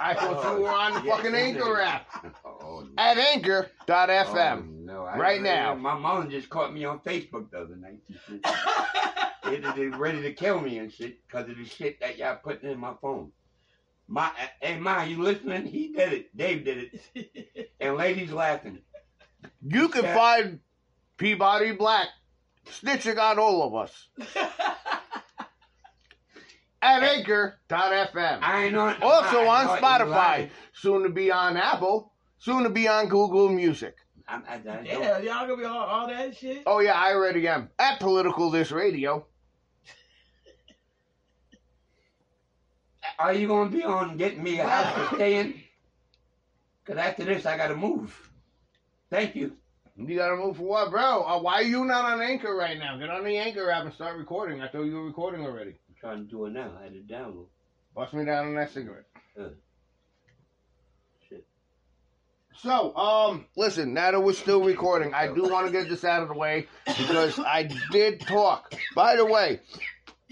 [0.00, 1.38] I thought you were on the Yeah, fucking yeah.
[1.38, 2.88] Anchor app Oh, no.
[2.96, 4.58] at Anchor.fm.
[4.58, 5.74] Oh, no, I- Right now.
[5.74, 8.00] My mom just caught me on Facebook the other night.
[9.44, 12.70] They, they ready to kill me and shit because of the shit that y'all putting
[12.70, 13.32] in my phone.
[14.08, 15.66] My hey, ma, you listening?
[15.66, 16.36] He did it.
[16.36, 18.78] Dave did it, and ladies laughing.
[19.62, 20.14] You can Yeah.
[20.14, 20.60] find
[21.16, 22.08] Peabody Black
[22.66, 24.08] snitching on all of us
[26.82, 28.38] at Anchor.fm.
[28.42, 29.02] I ain't on.
[29.02, 33.48] Also I on know Spotify, soon to be on Apple, soon to be on Google
[33.48, 33.96] Music.
[34.28, 36.62] I'm, I, I yeah, y'all gonna be on all that shit?
[36.66, 39.26] Oh yeah, I already am at Political This Radio.
[43.18, 45.54] Are you gonna be on getting me a house to stay in?
[46.84, 48.30] Cause after this, I gotta move.
[49.10, 49.56] Thank you.
[49.96, 51.22] You gotta move for what, bro?
[51.22, 52.98] Uh, why are you not on Anchor right now?
[52.98, 54.60] Get on the Anchor app and start recording.
[54.60, 55.70] I thought you were recording already.
[55.70, 56.72] I'm trying to do it now.
[56.78, 57.46] I had to download.
[57.94, 59.06] Bust me down on that cigarette.
[59.40, 59.48] Uh.
[61.30, 61.46] Shit.
[62.58, 66.22] So, um, listen, now that we're still recording, I do want to get this out
[66.22, 68.74] of the way because I did talk.
[68.94, 69.60] By the way,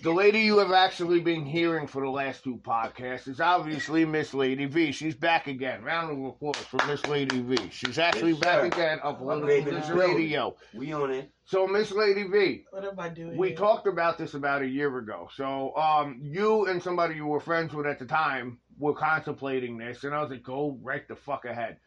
[0.05, 4.35] the lady you have actually been hearing for the last two podcasts is obviously Miss
[4.35, 4.93] Lady V.
[4.93, 5.83] She's back again.
[5.83, 7.71] Round of applause for Miss Lady V.
[7.71, 8.67] She's actually Yes, back sir.
[8.67, 10.57] again on My Political baby Radio.
[10.75, 11.31] We on it.
[11.47, 13.38] So, Miss Lady V, What am I doing?
[13.38, 13.57] we here?
[13.57, 15.29] talked about this about a year ago.
[15.35, 20.05] So, um, you and somebody you were friends with at the time were contemplating this,
[20.05, 21.79] and I was like, go right the fuck ahead.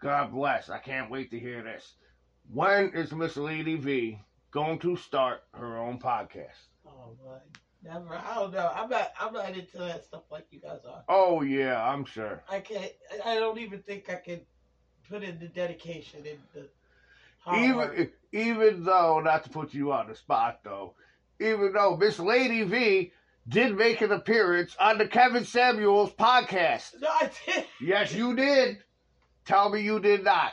[0.00, 0.70] God bless.
[0.70, 1.94] I can't wait to hear this.
[2.50, 4.18] When is Miss Lady V
[4.50, 6.68] going to start her own podcast?
[6.86, 7.36] Oh boy,
[7.86, 8.14] never.
[8.14, 8.70] I don't know.
[8.74, 9.12] I'm not.
[9.20, 11.02] I'm not into that stuff like you guys are.
[11.08, 12.42] Oh, yeah, I'm sure.
[12.48, 12.92] I can't.
[13.24, 14.40] I don't even think I can
[15.08, 16.68] put in the dedication and the
[17.38, 20.94] hard Even, even though, not to put you on the spot, though,
[21.40, 23.12] even though Miss Lady V
[23.48, 27.00] did make an appearance on the Kevin Samuels podcast.
[27.00, 27.64] No, I did.
[27.80, 28.78] Yes, you did.
[29.44, 30.52] Tell me you did not.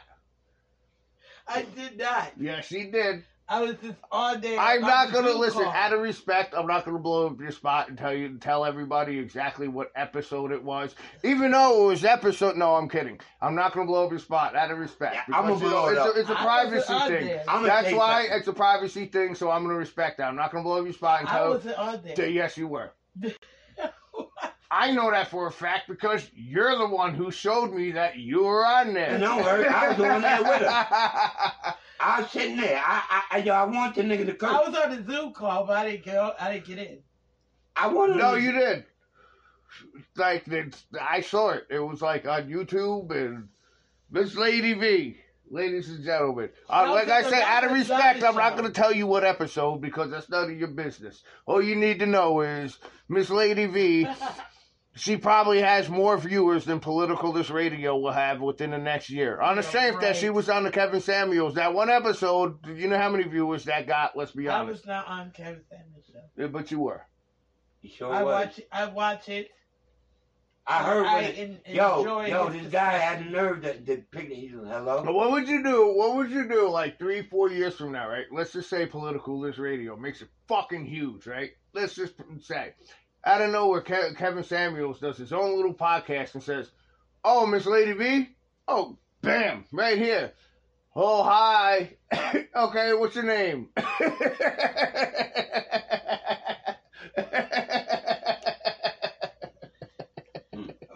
[1.47, 2.31] I did not.
[2.39, 3.23] Yes, she did.
[3.47, 4.57] I was just on there.
[4.57, 5.63] I'm on not gonna listen.
[5.63, 5.71] call.
[5.71, 9.19] Out of respect, I'm not gonna blow up your spot and tell you tell everybody
[9.19, 10.95] exactly what episode it was.
[11.23, 12.55] Even though it was episode.
[12.55, 13.19] No, I'm kidding.
[13.41, 15.15] I'm not gonna blow up your spot out of respect.
[15.27, 16.15] Yeah, I'ma because, know, blow it it's, up.
[16.15, 17.27] a, it's a I privacy thing.
[17.65, 18.37] That's why something.
[18.39, 19.35] it's a privacy thing.
[19.35, 20.29] So I'm gonna respect that.
[20.29, 21.45] I'm not gonna blow up your spot and tell.
[21.45, 22.29] I wasn't on there.
[22.29, 22.91] Yes, you were.
[24.71, 28.43] I know that for a fact because you're the one who showed me that you
[28.43, 29.11] were on there.
[29.11, 31.75] And don't worry, I was on there with her.
[32.03, 32.81] I was sitting there.
[32.83, 34.55] I, I, I, yo, I want the nigga to come.
[34.55, 36.35] I was on the Zoom call, but I didn't get.
[36.39, 36.99] I didn't get in.
[37.75, 38.17] I wanted.
[38.17, 38.85] No, to- you did.
[40.15, 41.65] Like it's, I saw it.
[41.69, 43.47] It was like on YouTube and
[44.11, 45.17] Miss Lady V,
[45.49, 46.49] ladies and gentlemen.
[46.69, 49.81] Uh, like I said, out of respect, I'm not going to tell you what episode
[49.81, 51.23] because that's none of your business.
[51.47, 52.77] All you need to know is
[53.09, 54.07] Miss Lady V.
[54.95, 59.41] She probably has more viewers than Political This Radio will have within the next year.
[59.41, 62.87] On the Yeah, strength that she was on the Kevin Samuels, that one episode, you
[62.87, 64.15] know how many viewers that got?
[64.15, 64.67] Let's be honest.
[64.67, 66.19] I was not on Kevin Samuel's show.
[66.37, 67.01] Yeah, But you were.
[67.81, 68.45] You sure I was.
[68.45, 68.61] watch.
[68.71, 69.49] I watch it.
[70.65, 73.97] I heard I it, en- yo, yo, his this guy had the nerve that to
[74.11, 74.35] pick it.
[74.35, 75.03] He's like, hello.
[75.11, 75.91] What would you do?
[75.93, 78.25] What would you do like three, four years from now, right?
[78.31, 81.49] Let's just say political this radio makes it fucking huge, right?
[81.73, 82.75] Let's just say
[83.25, 86.69] out of nowhere, Ke- Kevin Samuels does his own little podcast and says,
[87.23, 88.29] "Oh, Miss Lady V,
[88.67, 90.33] oh, bam, right here.
[90.95, 91.97] Oh, hi.
[92.55, 93.69] okay, what's your name?"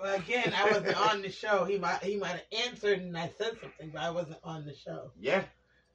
[0.08, 1.66] Well, again, I wasn't on the show.
[1.66, 2.02] He might.
[2.02, 5.12] He might have answered, and I said something, but I wasn't on the show.
[5.20, 5.44] Yeah,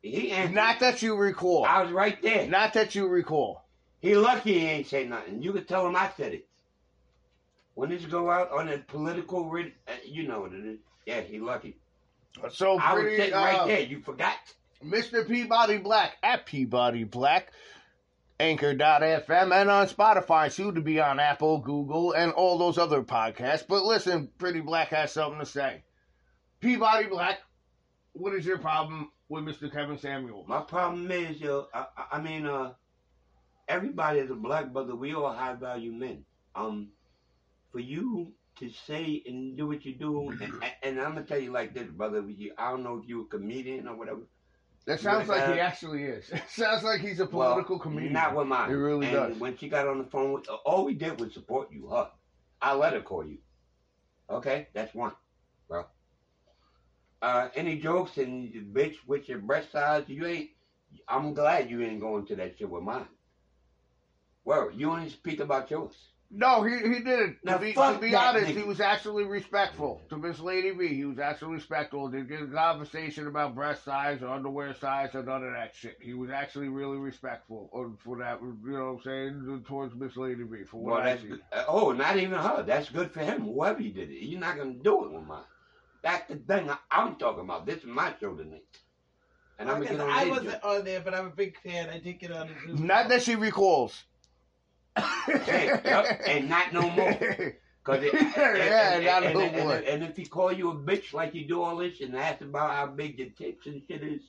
[0.03, 0.55] he answered.
[0.55, 1.64] Not that you recall.
[1.64, 2.47] I was right there.
[2.47, 3.62] Not that you recall.
[4.03, 5.41] He lucky he ain't say nothing.
[5.43, 6.49] You could tell him I said it.
[7.75, 10.79] When this go out on a political, rid- uh, you know what it is.
[11.07, 11.79] Yeah, he lucky.
[12.51, 13.81] So I was pretty, sitting uh, right there.
[13.83, 14.35] You forgot.
[14.85, 15.27] Mr.
[15.27, 17.53] Peabody Black at Peabody Black,
[18.41, 23.65] Anchor.fm, and on Spotify, soon to be on Apple, Google, and all those other podcasts.
[23.67, 25.85] But listen, Pretty Black has something to say.
[26.61, 27.38] Peabody Black,
[28.15, 29.73] what is your problem with Mr.
[29.73, 30.45] Kevin Samuel?
[30.49, 32.73] My problem is, yo, I- I mean, uh,
[33.73, 34.95] everybody is a black brother.
[34.95, 36.25] We all high value men.
[36.55, 36.89] Um,
[37.71, 41.51] for you to say and do what you do, and, and I'm gonna tell you
[41.51, 42.23] like this, brother.
[42.59, 44.21] I don't know if you're a comedian or whatever.
[44.85, 46.29] That sounds Like he actually is.
[46.33, 48.13] It sounds like he's a Well, political comedian.
[48.13, 48.71] Not with mine.
[48.71, 49.37] It really and does.
[49.39, 52.11] When she got on the phone, with, all we did was support you, her.
[52.61, 53.39] I let her call you.
[54.29, 55.13] Okay, that's one,
[55.69, 55.85] bro.
[57.21, 60.05] Uh, any jokes and bitch with your breast size?
[60.09, 60.51] You ain't.
[61.09, 63.07] I'm glad you ain't going to that shit with mine.
[64.44, 65.94] Well, you only speak about yours.
[66.35, 67.37] No, he he didn't.
[67.44, 68.57] Now, to be, to be honest, nigga.
[68.57, 70.88] he was actually respectful to Miss Lady V.
[70.88, 72.09] He was actually respectful.
[72.09, 75.98] Didn't get a conversation about breast size or underwear size or none of that shit.
[76.00, 78.40] He was actually really respectful or for that.
[78.40, 80.64] You know what I'm saying towards Miss Lady V.
[80.64, 81.33] For what Well, I see.
[81.52, 82.62] Uh, oh, not even her.
[82.62, 83.42] That's good for him.
[83.42, 85.44] Whoever he did it, you're not gonna do it with mine.
[86.02, 87.66] That's the thing I, I'm talking about.
[87.66, 88.64] This is my show tonight,
[89.59, 91.90] and I'm I, get said, on I wasn't on there, but I'm a big fan.
[91.90, 92.87] I did get on the Zoom.
[92.87, 94.02] Not that she recalls.
[94.96, 97.12] Hey, yep, and not no more.
[97.85, 99.74] Cause it, Yeah, and, not and, no and, more.
[99.74, 102.40] and, and if he call you a bitch like you do all this and ask
[102.40, 104.20] about how big your tits and shit is,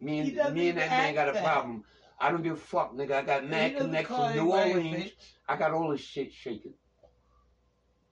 [0.00, 1.42] me and me and that man got a that.
[1.44, 1.84] problem.
[2.20, 3.12] I don't give a fuck, nigga.
[3.12, 5.12] I got He mad doesn't connects call in New Orleans.
[5.48, 6.74] I got all this shit shaking.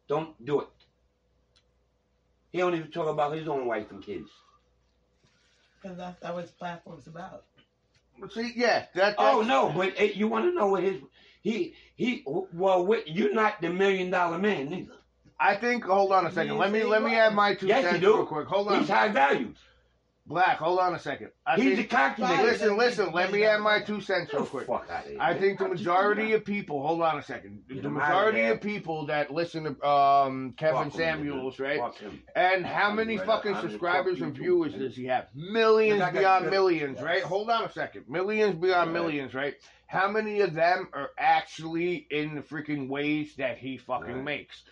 [0.08, 0.68] Don't do it.
[2.50, 4.30] He don't even talk about his own wife and kids.
[5.82, 7.44] because that's what his platform's about.
[8.30, 9.16] See, yeah, that.
[9.18, 10.96] Oh that's- no, but eh, you want to know what his
[11.42, 14.92] he he well you're not the million dollar man neither.
[15.40, 15.84] I think.
[15.84, 16.58] Hold on a second.
[16.58, 17.18] Let me let me what?
[17.18, 18.16] add my two Yes, you cents do.
[18.16, 18.46] real quick.
[18.48, 18.80] Hold on.
[18.80, 19.54] He's high value.
[20.28, 20.58] Black.
[20.58, 21.30] Hold on a second.
[21.46, 22.42] I He's a cocky nigga.
[22.42, 23.12] Listen, listen.
[23.12, 24.66] Let me add my two cents Get real the quick.
[24.66, 25.18] fuck out of here.
[25.20, 26.86] I think the majority of people.
[26.86, 27.62] Hold on a second.
[27.68, 28.52] Get The him outta majority there.
[28.52, 31.60] of people that listen to um, Kevin Fuck him, Samuels, nigga.
[31.64, 31.80] right?
[31.80, 32.22] Fuck him.
[32.36, 33.26] And how I'm many right.
[33.26, 34.80] fucking I'm the subscribers fuck and you viewers man.
[34.82, 35.28] does he have?
[35.34, 37.04] Millions Because I got beyond good- millions, Yes.
[37.04, 37.22] right?
[37.22, 38.04] Hold on a second.
[38.08, 39.02] Millions beyond Right.
[39.02, 39.54] millions, right?
[39.86, 44.24] How many of them are actually in the freaking ways that he fucking Right.
[44.24, 44.62] makes?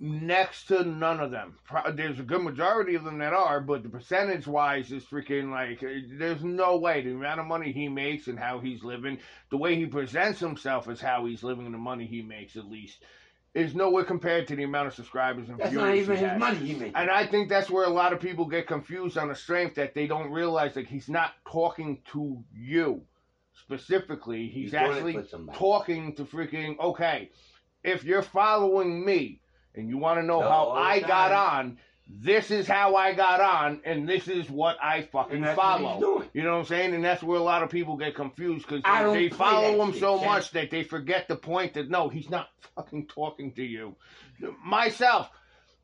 [0.00, 1.56] Next to none of them.
[1.94, 5.82] There's a good majority of them that are, but the percentage wise is freaking like,
[5.82, 7.02] uh, there's no way.
[7.02, 9.18] The amount of money he makes and how he's living,
[9.50, 12.68] the way he presents himself is how he's living and the money he makes, at
[12.68, 13.04] least,
[13.54, 16.40] is nowhere compared to the amount of subscribers and That's viewers not even his has.
[16.40, 16.96] money he makes.
[16.96, 19.94] And I think that's where a lot of people get confused on the strength that
[19.94, 23.02] they don't realize that he's not talking to you
[23.52, 24.48] specifically.
[24.48, 27.30] He's, it actually talking to freaking okay.
[27.84, 29.40] If you're following me
[29.74, 33.40] and you want to know No, how I got on, this is how I got
[33.40, 36.24] on, and this is what I fucking And that's what he's follow.
[36.34, 36.94] You know what I'm saying?
[36.94, 40.00] And that's where a lot of people get confused because don't they follow him shit,
[40.00, 40.28] so Ken.
[40.28, 43.96] much that they forget the point that no, he's not fucking talking to you.
[44.64, 45.30] Myself,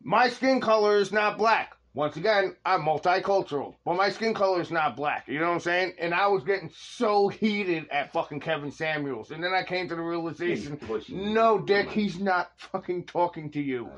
[0.02, 1.74] my skin color is not black.
[1.92, 5.26] Once again, I'm multicultural, but my skin color is not black.
[5.26, 5.94] You know what I'm saying?
[5.98, 9.96] And I was getting so heated at fucking Kevin Samuels, and then I came to
[9.96, 13.90] the realization, no, Dick, he's not fucking talking to you.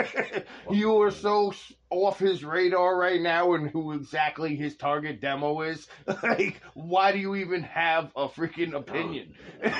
[0.70, 1.52] you are so
[1.90, 5.86] off his radar right now and who exactly his target demo is.
[6.22, 9.34] like, why do you even have a freaking opinion?
[9.64, 9.70] you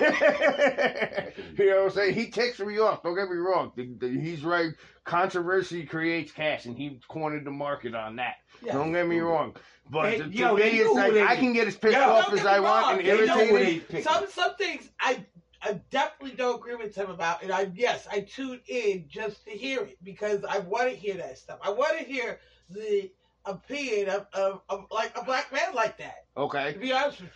[1.70, 2.14] know what I'm saying?
[2.14, 3.02] He ticks me off.
[3.02, 3.72] Don't get me wrong.
[4.00, 4.72] He's right.
[5.08, 8.36] Controversy creates cash, and he cornered the market on that.
[8.62, 8.74] Yes.
[8.74, 9.56] Don't get me wrong.
[9.90, 12.30] But Hey, to, to yo, me, it's like I can get as pissed Yo, off
[12.30, 14.04] as I me want and They know what irritated.
[14.04, 15.24] Some some things I
[15.62, 19.50] I definitely don't agree with him about, and I yes I tune in just to
[19.50, 21.58] hear it because I want to hear that stuff.
[21.62, 23.10] I want to hear the
[23.46, 26.26] opinion of, of, of like a black man like that.
[26.36, 26.74] Okay.
[26.74, 27.30] To be honest with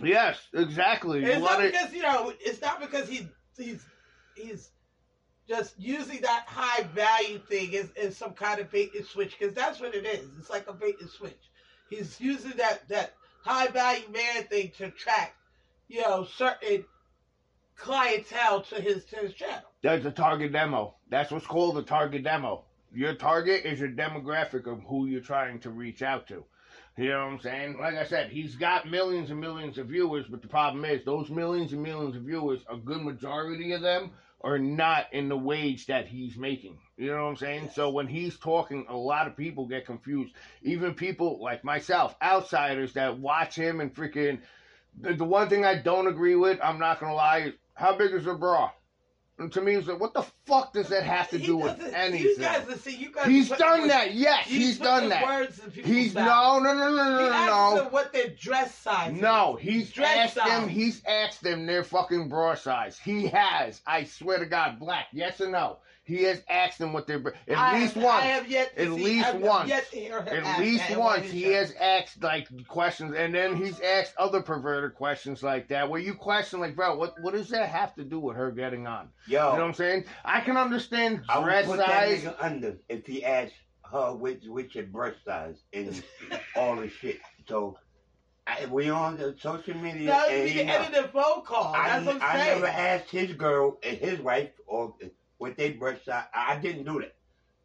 [0.00, 1.18] you, Yes, exactly.
[1.18, 3.84] And it's not want it- because you know it's not because he he's
[4.34, 4.70] he's
[5.48, 9.54] just using that high value thing as, as some kind of bait and switch because
[9.54, 10.28] that's what it is.
[10.38, 11.50] It's like a bait and switch.
[11.88, 15.34] He's using that that high value man thing to attract
[15.88, 16.84] you know certain
[17.76, 19.62] clientele to his to his channel.
[19.82, 20.96] That's a target demo.
[21.08, 22.64] That's what's called a target demo.
[22.92, 26.44] Your target is your demographic of who you're trying to reach out to.
[26.96, 27.78] You know what I'm saying?
[27.78, 31.30] Like I said, he's got millions and millions of viewers, but the problem is those
[31.30, 34.10] millions and millions of viewers, a good majority of them
[34.42, 36.78] are not in the wage that he's making.
[36.96, 37.70] You know what I'm saying?
[37.74, 40.34] So when he's talking, a lot of people get confused.
[40.62, 44.40] Even people like myself, outsiders that watch him and freaking.
[45.00, 48.12] The, the one thing I don't agree with, I'm not gonna lie, is how big
[48.12, 48.70] is a bra?
[49.38, 51.80] And to me, it's like, what the fuck does that have to He do with
[51.94, 52.26] anything?
[52.26, 53.26] You guys, see, you guys.
[53.26, 54.14] He's done words- that.
[54.14, 55.22] Yes, he's, done that.
[55.24, 56.64] Words in He's mouths.
[56.64, 57.46] no, no, no, no, no, asks
[57.76, 59.14] no, them what their dress size.
[59.14, 59.22] is.
[59.22, 59.54] no.
[59.60, 60.68] He's Dress asked them.
[60.68, 62.98] He's asked them their fucking bra size.
[62.98, 63.80] He has.
[63.86, 65.06] I swear to God, black.
[65.12, 65.76] Yes or no?
[66.08, 68.22] He has asked them what their bra- at I least have, once.
[68.24, 69.68] I have yet At see, least I've once.
[69.68, 71.52] Yet to hear him At least once he show.
[71.52, 76.14] has asked like questions, and then he's asked other perverted questions like that, where you
[76.14, 79.10] question like, bro, what what does that have to do with her getting on?
[79.26, 80.04] Yo, You know what I'm saying?
[80.24, 83.52] I can understand I would dress put that nigga under if he asked
[83.92, 86.02] her which which your breast size and
[86.56, 87.20] all the shit.
[87.46, 87.76] So
[88.46, 90.72] I, we on the social media No, and you he can know.
[90.98, 91.74] edit phone call.
[91.74, 94.94] I, what I'm I never asked his girl and his wife or
[95.38, 96.24] what they breast size.
[96.34, 97.14] I didn't do that.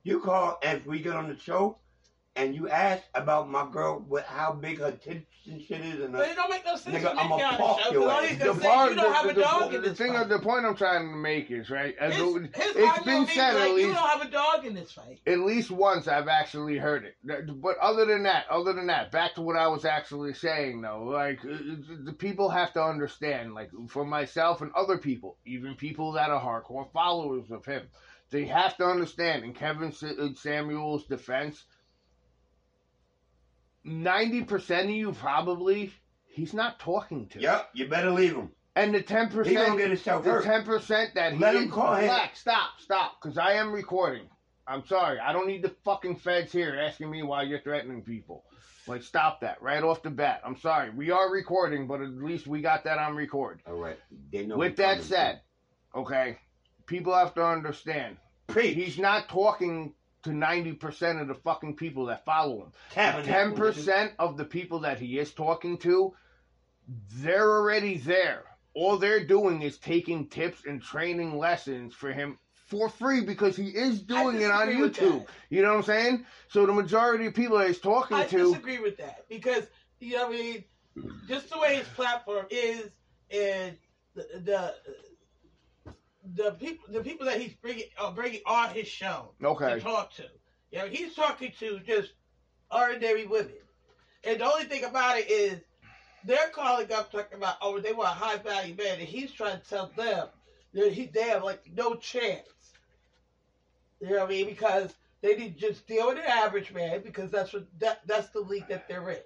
[0.04, 1.78] You call as we get on the show
[2.36, 6.13] and you ask about my girl, what how big her tits and shit is, and
[6.13, 7.84] But her, it don't make no sense Nigga, when I'ma you get on pop the
[7.84, 7.91] show.
[7.91, 8.30] your ass.
[8.39, 10.30] The gonna part- you don't have the- a the- dog the, in this thing, fight.
[10.30, 11.96] the point I'm trying to make is right.
[12.00, 14.32] as His, the- his it's argument been said like, at you least don't have a
[14.32, 15.19] dog in this fight.
[15.28, 17.15] at least once I've actually heard it.
[17.62, 21.04] But other than that, other than that, back to what I was actually saying though,
[21.04, 21.58] like uh,
[22.04, 26.41] the people have to understand, like for myself and other people, even people that are
[26.41, 27.84] hardcore followers of him,
[28.32, 29.43] they have to understand.
[29.43, 31.63] In Kevin uh, Samuel's defense,
[33.84, 35.93] ninety percent of you probably
[36.28, 37.39] he's not talking to.
[37.39, 38.52] yep, you better leave him.
[38.76, 41.69] And the ten He gonna percent get himself the ten percent that he Let him
[41.69, 42.10] call him.
[42.34, 44.28] Stop, stop, because I am recording.
[44.65, 48.46] I'm sorry, I don't need the fucking feds here asking me why you're threatening people.
[48.88, 50.41] Like, stop that right off the bat.
[50.46, 53.62] I'm sorry, we are recording, but at least we got that on record.
[53.67, 53.98] All right.
[54.32, 55.41] They know With that said,
[55.96, 56.38] okay,
[56.86, 58.17] people have to understand
[58.48, 58.76] Preach.
[58.76, 59.93] he's not talking
[60.24, 62.72] to 90% of the fucking people that follow him.
[62.92, 66.14] Tabernacle, 10% of the people that he is talking to,
[67.16, 68.44] they're already there.
[68.74, 73.68] All they're doing is taking tips and training lessons for him for free because he
[73.68, 75.28] is doing it on YouTube.
[75.50, 76.26] You know what I'm saying?
[76.48, 79.68] So the majority of people that he's talking I to, I disagree with that because
[80.00, 80.64] you know what I mean.
[81.28, 82.90] Just the way his platform is,
[83.32, 83.78] and
[84.16, 84.76] the the,
[86.36, 90.14] the people the people that he's bringing uh, bringing on his show okay, to talk
[90.16, 90.24] to,
[90.72, 92.14] you know, he's talking to just
[92.72, 93.52] ordinary women,
[94.24, 95.60] and the only thing about it is
[96.26, 99.60] they're calling up talking about oh they want a high value man, and he's trying
[99.60, 100.28] to tell them
[100.74, 102.48] that he they have like no chance.
[104.00, 104.46] You know what I mean?
[104.48, 108.30] Because they need to just deal with an average man because that's what that that's
[108.30, 109.18] the league that they're in.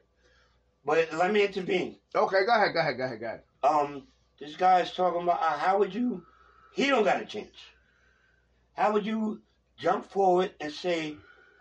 [0.85, 1.97] But let me intervene.
[2.15, 3.41] okay, go ahead, go ahead, go ahead, go ahead.
[3.61, 4.03] Um,
[4.39, 6.23] this guy is talking about uh, how would you?
[6.77, 7.57] He don't got a chance.
[8.75, 9.41] How would you
[9.79, 11.17] jump forward and say,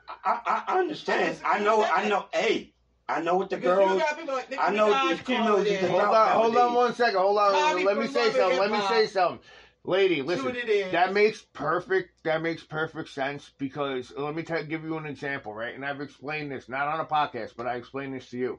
[0.07, 1.39] I, I, I understand.
[1.43, 1.83] I know.
[1.83, 2.27] I know.
[2.35, 2.75] Hey,
[3.09, 3.93] I know what the Because girls.
[3.93, 6.15] you got people like I know Minaj these females calling used to in, Hold Hold
[6.15, 7.19] on, on, hold on one second.
[7.19, 7.53] Hold on.
[7.53, 8.59] Tommy Let me say Love and something.
[8.59, 9.11] Let me say Hop.
[9.11, 9.41] something.
[9.85, 10.55] Lady, listen.
[10.93, 12.11] That makes perfect.
[12.25, 15.75] That makes perfect sense because let me tell, give you an example, right?
[15.75, 18.59] And I've explained this not on a podcast, but I explained this to you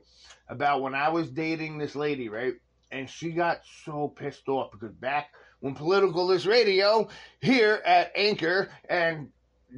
[0.49, 2.53] about when I was dating this lady, right?
[2.91, 5.27] And she got so pissed off because back
[5.59, 7.07] when political is radio
[7.41, 9.29] here at Anchor and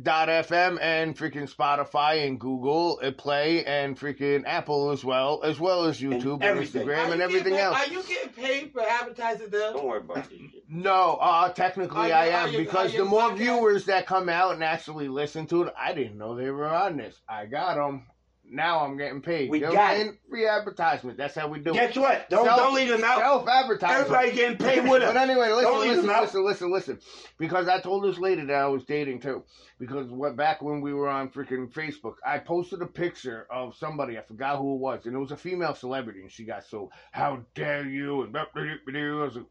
[0.03, 5.59] dot FM and freaking Spotify and Google and Play and freaking Apple as well, as
[5.59, 6.85] well as YouTube and, everything.
[6.85, 7.77] Instagram Are and everything getting, else.
[7.77, 9.73] Are you getting paid for advertising them?
[9.73, 10.63] Don't worry about this shit.
[10.69, 13.37] No, uh, technically Are I am you- because the more podcast?
[13.37, 16.97] viewers that come out and actually listen to it, I didn't know they were on
[16.97, 17.19] this.
[17.27, 18.05] I got them.
[18.51, 19.49] Now I'm getting paid.
[19.49, 21.17] We you got what Free advertisement.
[21.17, 21.73] That's how we do it.
[21.73, 22.29] Guess what?
[22.29, 23.19] Don't Self- don't leave them out.
[23.19, 24.01] Self advertisement.
[24.01, 25.05] Everybody getting paid with it.
[25.05, 26.99] But anyway, listen, Don't listen, listen, listen, listen.
[27.37, 29.43] Because I told this lady that I was dating too.
[29.79, 34.17] Because what back when we were on freaking Facebook, I posted a picture of somebody.
[34.17, 36.91] I forgot who it was, and it was a female celebrity, and she got so,
[37.11, 39.45] "How dare you?" And I was like,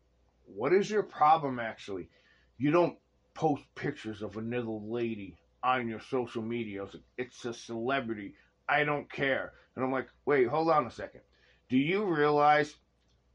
[0.45, 1.59] "What is your problem?
[1.61, 2.09] Actually,
[2.57, 2.99] you don't
[3.35, 6.81] post pictures of another lady on your social media.
[6.81, 8.35] I was like, it's a celebrity.
[8.69, 11.21] I don't care." And I'm like, "Wait, hold on a second.
[11.69, 12.75] Do you realize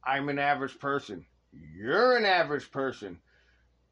[0.04, 3.20] I'm an average person?" You're an average person.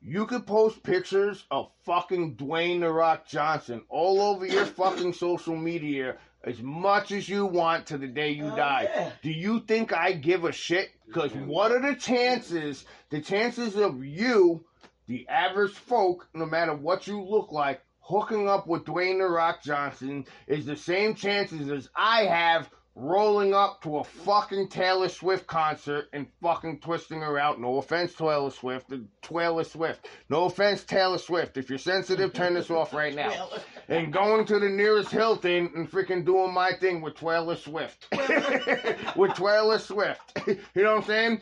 [0.02, 5.56] You could post pictures of fucking Dwayne The Rock Johnson all over your fucking social
[5.56, 8.90] media as much as you want to the day you Oh, die.
[8.92, 9.12] yeah.
[9.22, 10.90] Do you think I give a shit?
[11.06, 12.84] Because what are the chances?
[13.12, 14.66] The chances of you,
[15.06, 19.64] the average folk, no matter what you look like, hooking up with Dwayne The Rock
[19.64, 25.48] Johnson is the same chances as I have rolling up to a fucking Taylor Swift
[25.48, 27.60] concert and fucking twisting her out.
[27.60, 28.92] No offense, Taylor Swift.
[29.22, 30.08] Taylor Swift.
[30.30, 31.58] No offense, Taylor Swift.
[31.58, 33.50] If you're sensitive, turn this off right now
[33.88, 38.08] and going to the nearest Hilton and freaking doing my thing with Taylor Swift.
[39.16, 40.40] with Taylor Swift.
[40.48, 41.42] you know what I'm saying?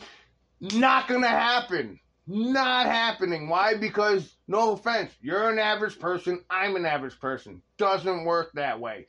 [0.62, 2.00] Not gonna happen.
[2.32, 3.50] Not happening.
[3.50, 3.74] Why?
[3.76, 7.63] Because, no offense, you're an average person, I'm an average person.
[7.78, 9.08] Doesn't work that way.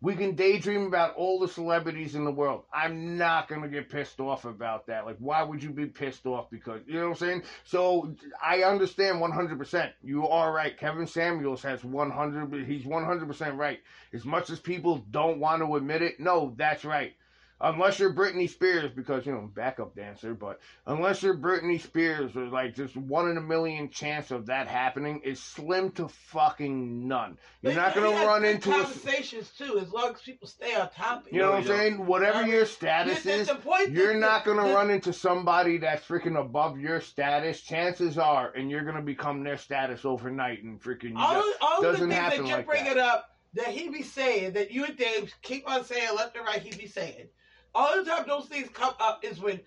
[0.00, 2.62] We can daydream about all the celebrities in the world.
[2.72, 5.04] I'm not gonna get pissed off about that.
[5.04, 6.48] Like, why would you be pissed off?
[6.48, 7.42] Because you know what I'm saying.
[7.64, 9.92] So I understand 100%.
[10.02, 10.78] You are right.
[10.78, 12.66] Kevin Samuels has 100.
[12.66, 13.80] He's 100% right.
[14.14, 17.14] As much as people don't want to admit it, no, that's right.
[17.58, 22.48] Unless you're Britney Spears, because you know backup dancer, but unless you're Britney Spears, or
[22.48, 27.38] like just one in a million chance of that happening is slim to fucking none.
[27.62, 30.74] You're but not gonna has run into a, conversations too, as long as people stay
[30.74, 31.32] on topic.
[31.32, 32.06] you know what I'm you saying?
[32.06, 34.90] Whatever your status The- the- is, the point you're that- not going to the- run
[34.90, 37.62] into somebody that's freaking above your status.
[37.62, 41.12] Chances are, and you're going to become their status overnight and freaking.
[41.12, 42.98] You All, all the doesn't things happen that you're like bringing that.
[42.98, 46.60] up that he be saying, that you and Dave keep on saying left and right,
[46.60, 47.28] he be saying.
[47.76, 49.60] All the time those things come up is when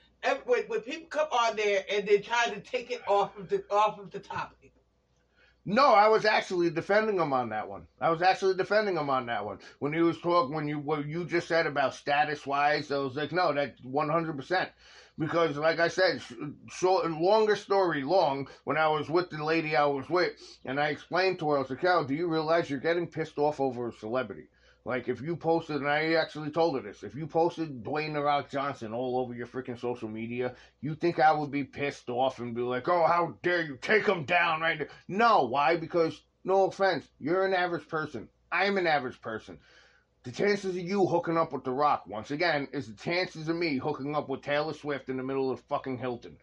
[0.45, 3.63] when, when people come on there and they try to take it off of the
[3.69, 4.74] off of the topic.
[5.63, 7.86] No, I was actually defending him on that one.
[8.02, 9.60] I was actually defending him on that one.
[9.78, 13.15] When he was talking, when you what you just said about status wise, I was
[13.15, 14.69] like, no, that's one hundred percent.
[15.19, 16.34] Because, like I said, sh-
[16.69, 18.48] short, longer story long.
[18.63, 20.32] When I was with the lady I was with,
[20.65, 23.38] and I explained to her, I was like, "Cal, do you realize you're getting pissed
[23.38, 24.48] off over a celebrity?
[24.89, 28.23] Like, if you posted, and I actually told her this, if you posted Dwayne the
[28.23, 32.39] Rock Johnson all over your freaking social media, you think I would be pissed off
[32.39, 34.89] and be like, oh, how dare you take him down right there?
[35.07, 35.76] No, why?
[35.76, 38.30] Because, no offense, you're an average person.
[38.51, 39.59] I'm an average person.
[40.24, 43.57] The chances of you hooking up with The Rock, once again, is the chances of
[43.57, 46.36] me hooking up with Taylor Swift in the middle of fucking Hilton.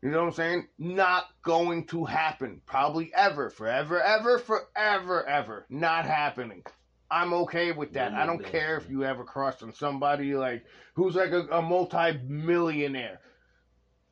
[0.00, 0.68] You know what I'm saying?
[0.78, 2.62] Not going to happen.
[2.64, 5.66] Probably ever, forever, ever, forever, ever.
[5.68, 6.64] Not happening.
[7.10, 8.14] I'm okay with that.
[8.14, 13.20] I don't care if you ever cross on somebody like who's like a, a multi-millionaire.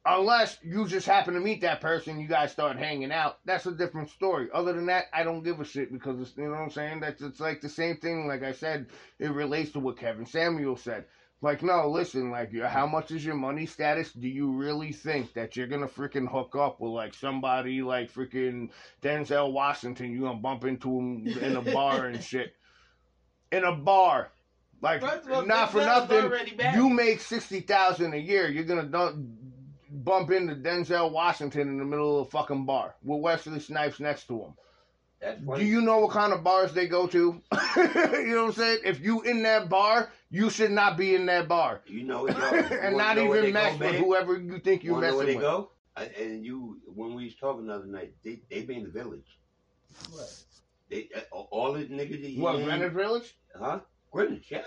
[0.05, 3.41] Unless you just happen to meet that person, you guys start hanging out.
[3.45, 4.49] That's a different story.
[4.55, 7.01] Other than that, I don't give a shit because it's, you know what I'm saying.
[7.01, 8.27] That's it's like the same thing.
[8.27, 8.87] Like I said,
[9.19, 11.05] it relates to what Kevin Samuel said.
[11.41, 14.13] Like, no, listen, like, how much is your money status?
[14.13, 18.71] Do you really think that you're gonna freaking hook up with like somebody like freaking
[19.03, 20.11] Denzel Washington?
[20.11, 22.55] You gonna bump into him in a bar and shit?
[23.51, 24.31] In a bar,
[24.81, 26.31] like, First all, not for nothing.
[26.75, 28.49] You make sixty thousand a year.
[28.49, 29.37] You're gonna don't
[29.91, 34.27] bump into Denzel Washington in the middle of a fucking bar with Wesley Snipes next
[34.29, 34.55] to him.
[35.21, 37.17] That's Do you know what kind of bars they go to?
[37.17, 38.79] you know what I'm saying?
[38.85, 41.81] If you in that bar, you should not be in that bar.
[41.87, 44.03] You know, yo, you and not even they mess go, with man?
[44.05, 45.55] whoever you think you're Wanna know where messing they with.
[45.55, 45.71] go?
[45.97, 48.91] I, and you, when we was talking the other night, they they be in the
[48.91, 49.39] village.
[50.13, 50.33] What?
[50.91, 53.36] They uh, all the niggas that you What, name- Greenwich Village?
[53.59, 53.80] Huh?
[54.11, 54.62] Greenwich, yeah.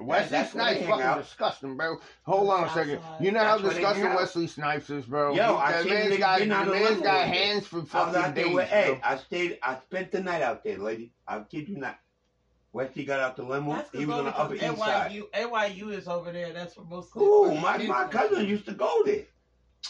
[0.00, 1.22] Wesley that's where they Snipes hang fucking out.
[1.22, 1.96] disgusting, bro.
[2.22, 3.00] Hold on a second.
[3.20, 4.18] You know how That's where they disgusting hang out.
[4.18, 5.34] Wesley Snipes is, bro?
[5.34, 7.26] Yo, He- I that seen man's niggas got, getting out the of man's limo got
[7.26, 7.36] with it.
[7.38, 9.00] hands for I was fucking out there days, with bro.
[9.02, 9.58] I stayed.
[9.60, 11.12] I spent the night out there, lady.
[11.26, 11.98] I kid you not.
[12.72, 13.72] Wesley got out the limo.
[13.72, 15.10] That's He was on the upper because east side.
[15.10, 16.52] NYU, NYU is over there.
[16.52, 17.16] That's where most.
[17.16, 18.08] of Ooh, the my kids my go.
[18.10, 19.24] cousin used to go there.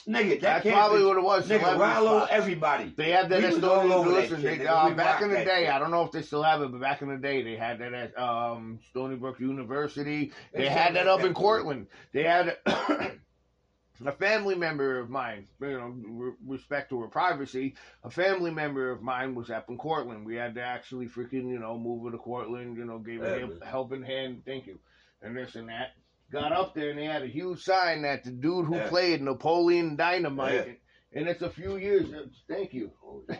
[0.06, 1.48] Nigga, that campus, probably what it was.
[1.48, 2.28] Nigga, spots.
[2.30, 2.92] everybody.
[2.96, 4.68] They had that We at all over Listen, shit, they, nigga.
[4.68, 5.68] uh, back in the day, shit.
[5.70, 7.78] I don't know if they still have it, but back in the day, they had
[7.80, 10.32] that at um, Stony Brook University.
[10.52, 11.34] They They had that up in.
[11.34, 11.86] Cortland.
[12.12, 17.74] They had a family member of mine, you know, respect to her privacy.
[18.04, 20.24] A family member of mine was up in Cortland.
[20.24, 22.76] We had to actually freaking, you know, move her to Cortland.
[22.76, 24.42] You know, gave her Yeah, a helping hand.
[24.46, 24.78] Thank you,
[25.22, 25.92] and this and that.
[26.30, 28.88] Got up there and they had a huge sign that the dude who Yeah.
[28.88, 30.66] played Napoleon Dynamite.
[30.66, 31.20] Yeah.
[31.20, 32.12] And it's a few years.
[32.12, 32.92] Uh, thank you.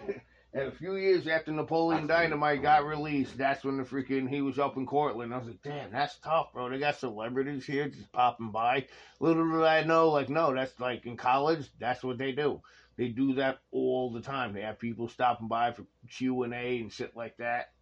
[0.54, 4.58] And a few years after Napoleon Dynamite got released, that's when the freaking he was
[4.58, 5.32] up in Cortland.
[5.34, 6.70] I was like, damn, that's tough, bro.
[6.70, 8.86] They got celebrities here just popping by.
[9.20, 12.62] Little did I know, like, no, that's like in college, that's what they do.
[12.96, 14.54] They do that all the time.
[14.54, 17.72] They have people stopping by for Q and A and shit like that.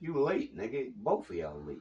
[0.00, 0.92] You late, nigga.
[0.94, 1.78] Both of y'all late.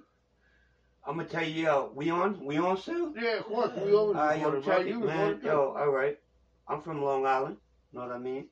[1.06, 2.46] I'm gonna tell you, yo, we on?
[2.46, 3.14] We on soon?
[3.18, 3.72] Yeah, of course.
[3.76, 4.16] We on.
[4.16, 5.40] Uh, yo, check it, You man.
[5.44, 6.18] Yo, all right.
[6.68, 7.58] I'm from Long Island.
[7.92, 8.48] Know what I mean?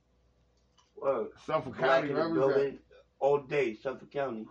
[0.97, 1.29] Word.
[1.45, 2.35] Suffolk County, in the represent.
[2.53, 2.79] building
[3.19, 4.45] all day, Suffolk County.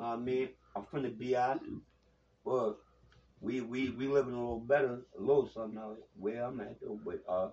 [0.00, 1.56] Uh, me, I'm from the BI.
[2.44, 2.78] Well,
[3.40, 6.98] we we we living a little better, a little something out where I'm at though.
[7.04, 7.48] But uh,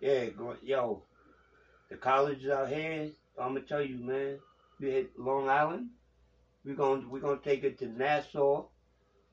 [0.00, 1.02] yeah, go, yo,
[1.90, 3.10] the colleges out here.
[3.38, 4.38] I'm gonna tell you, man.
[4.80, 5.90] We hit Long Island.
[6.64, 8.64] We're gonna we're gonna take it to Nassau.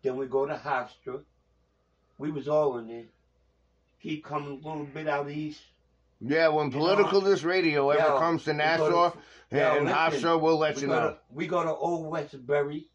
[0.03, 1.21] Then we go to Hofstra.
[2.17, 3.05] We was all in there.
[4.01, 5.61] Keep coming a little bit out east.
[6.19, 9.17] Yeah, when You political this radio ever Yo, comes to Nassau to-
[9.51, 10.99] and, yo, and Hofstra, we'll let we you know.
[11.11, 12.87] to we go to Old Westbury.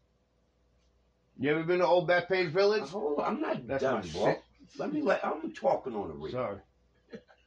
[1.39, 2.89] You ever been to Old Bethpage Village?
[2.89, 4.25] Hold on, I'm not That's done, bro.
[4.25, 4.41] shit.
[4.77, 5.25] Let me let.
[5.25, 6.31] I'm talking on the radio.
[6.31, 6.57] Sorry.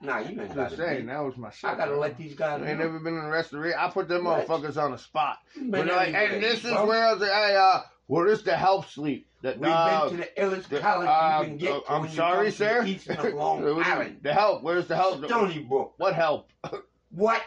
[0.01, 0.77] Nah, you ain't got to.
[0.77, 1.71] saying, that was my shit.
[1.71, 2.61] I gotta let these guys.
[2.63, 2.87] I ain't know.
[2.87, 3.75] never been in a restaurant.
[3.79, 5.39] I put them motherfuckers on the spot.
[5.63, 8.89] But like, and this is where I was like, hey, uh, what is the help
[8.89, 9.29] sleep?
[9.43, 11.73] That, We've uh, been to the illest the- college uh, you can get.
[11.73, 12.83] uh, I'm sorry, sir.
[12.85, 14.19] the Eastern of Long Island.
[14.23, 14.63] the help.
[14.63, 15.25] Where's the help?
[15.25, 15.95] Stony Brook.
[15.99, 16.51] What help?
[17.15, 17.43] What?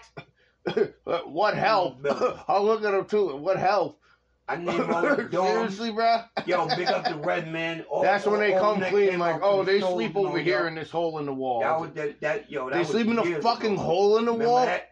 [1.25, 2.05] what help?
[2.47, 3.35] I'll look at them too.
[3.37, 3.99] What help?
[4.47, 5.31] I need all the dorms.
[5.71, 6.21] Seriously, bro?
[6.45, 7.81] Yo, big up the red man.
[7.89, 10.67] All, That's when they come clean, like, oh, they sleep over here yo.
[10.67, 11.61] in this hole in the wall.
[11.61, 12.21] That was that.
[12.21, 13.81] that yo, that they sleep in a fucking ago.
[13.81, 14.65] hole in the Remember wall?
[14.67, 14.91] that?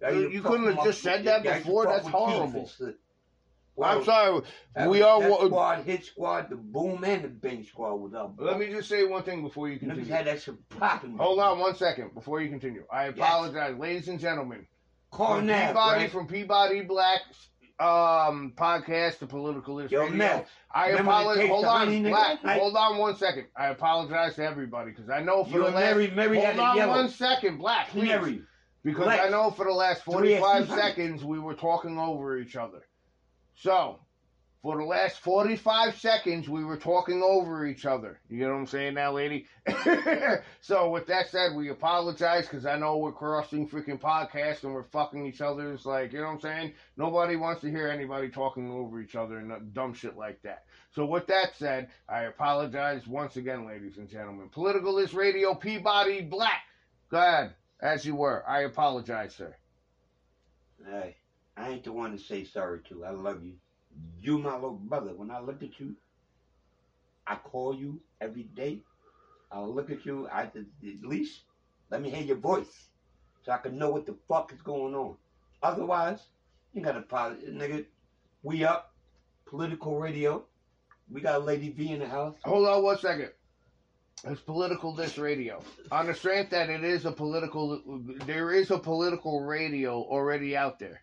[0.00, 1.84] That You- used to you fuck couldn't have just said that they used to before?
[1.86, 2.62] That's horrible.
[2.78, 2.94] Keith
[3.76, 3.84] shit.
[3.84, 4.42] I'm sorry.
[4.74, 5.20] that- we are.
[5.20, 8.34] that squad, hit squad, the boom and the bang squad was up.
[8.38, 10.04] Let me just say one thing before you continue.
[10.04, 11.16] had that popping.
[11.18, 12.84] Hold on one second before you continue.
[12.92, 14.66] I apologize, ladies and gentlemen.
[15.16, 16.10] From Peabody right?
[16.10, 17.20] from Peabody Black
[17.80, 20.08] um podcast the Political List Yo.
[20.08, 20.44] Mel.
[20.72, 21.48] I apologize.
[21.48, 22.02] Hold on.
[22.02, 22.38] Black.
[22.44, 23.46] Hold on one second.
[23.56, 25.74] I apologize to everybody because I know for You the last.
[25.74, 26.92] Mary, Mary hold on yellow.
[26.92, 27.88] one second, Black.
[27.88, 28.08] Please.
[28.08, 28.42] Mary.
[28.84, 29.20] Because Black.
[29.22, 32.82] I know for the last 45 seconds we were talking over each other.
[33.56, 34.00] So,
[34.64, 38.18] for the last 45 seconds we were talking over each other.
[38.30, 39.44] You know what I'm saying now, lady?
[40.62, 44.84] so, with that said, we apologize because I know we're crossing freaking podcasts and we're
[44.84, 46.72] fucking each other's, like, you know what I'm saying?
[46.96, 50.64] Nobody wants to hear anybody talking over each other and uh, dumb shit like that.
[50.92, 54.48] So, with that said, I apologize once again, ladies and gentlemen.
[54.48, 56.62] Political This Radio Peabody Black.
[57.10, 57.52] Go ahead.
[57.80, 58.42] As you were.
[58.48, 59.54] I apologize, sir.
[60.86, 61.16] Hey,
[61.56, 63.04] I ain't the one to say sorry to.
[63.04, 63.52] I love you.
[64.20, 65.12] You my little brother.
[65.14, 65.94] When I look at you,
[67.26, 68.80] I call you every day.
[69.52, 70.28] I'll look at you.
[70.28, 70.54] I at
[71.02, 71.42] least
[71.90, 72.88] let me hear your voice,
[73.44, 75.14] so I can know what the fuck is going on.
[75.62, 76.20] Otherwise,
[76.72, 77.84] you got a problem, nigga.
[78.42, 78.92] We up,
[79.46, 80.44] political radio.
[81.10, 82.34] We got lady V in the house.
[82.44, 83.30] Hold on one second.
[84.26, 85.62] It's political this radio.
[85.92, 87.80] On the strength that it is a political,
[88.26, 91.00] there is a political radio already out there.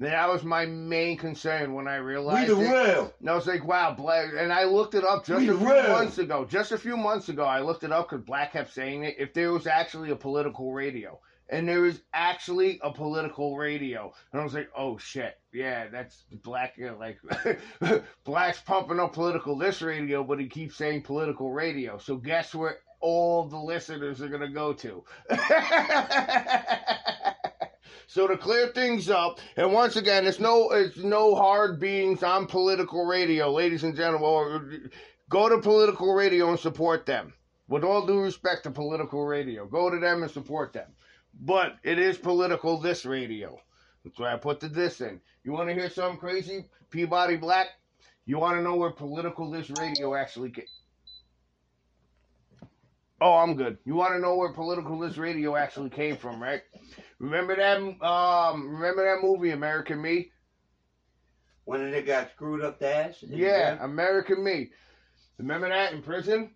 [0.00, 2.50] That was my main concern when I realized.
[2.50, 2.70] We the it.
[2.70, 3.12] real.
[3.20, 4.28] And I was like, wow, Black.
[4.36, 5.88] And I looked it up just We a few real.
[5.88, 6.44] months ago.
[6.44, 9.16] Just a few months ago, I looked it up because Black kept saying it.
[9.18, 11.18] If there was actually a political radio.
[11.50, 14.12] And there was actually a political radio.
[14.32, 15.36] And I was like, oh shit.
[15.52, 16.74] Yeah, that's Black.
[16.76, 17.18] You know, like,
[18.24, 21.98] Black's pumping up political this radio, but he keeps saying political radio.
[21.98, 25.02] So guess where all the listeners are going to go to?
[28.10, 32.46] So to clear things up, and once again, it's no it's no hard beings on
[32.46, 34.90] political radio, ladies and gentlemen.
[35.28, 37.34] Go to political radio and support them.
[37.68, 40.90] With all due respect to political radio, go to them and support them.
[41.38, 43.60] But it is political this radio.
[44.02, 45.20] That's why I put the this in.
[45.44, 46.64] You want to hear something crazy?
[46.88, 47.66] Peabody Black.
[48.24, 50.54] You want to know where political this radio actually?
[53.20, 53.78] Oh, I'm good.
[53.84, 56.62] You want to know where political this radio actually came from, right?
[57.18, 57.78] Remember that?
[58.06, 60.30] Um, remember that movie, American Me?
[61.64, 63.16] When they got screwed up the ass.
[63.22, 63.76] Yeah?
[63.84, 64.70] American Me.
[65.38, 66.52] Remember that in prison?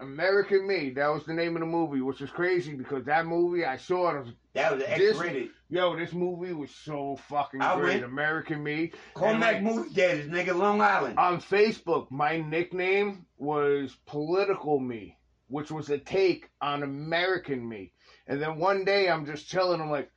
[0.00, 0.90] American Me.
[0.90, 4.10] That was the name of the movie, which is crazy because that movie I saw
[4.16, 4.20] it.
[4.24, 5.50] Was, That was X-rated.
[5.68, 7.92] Yo, this movie was so fucking I great.
[8.00, 8.92] went- American Me.
[9.14, 11.18] Cormac And, Movie Daddies, nigga, Long Island.
[11.18, 15.16] On Facebook, my nickname was Political Me,
[15.48, 17.92] which was a take on American Me.
[18.26, 19.80] And then one day I'm just chilling.
[19.80, 20.10] I'm like,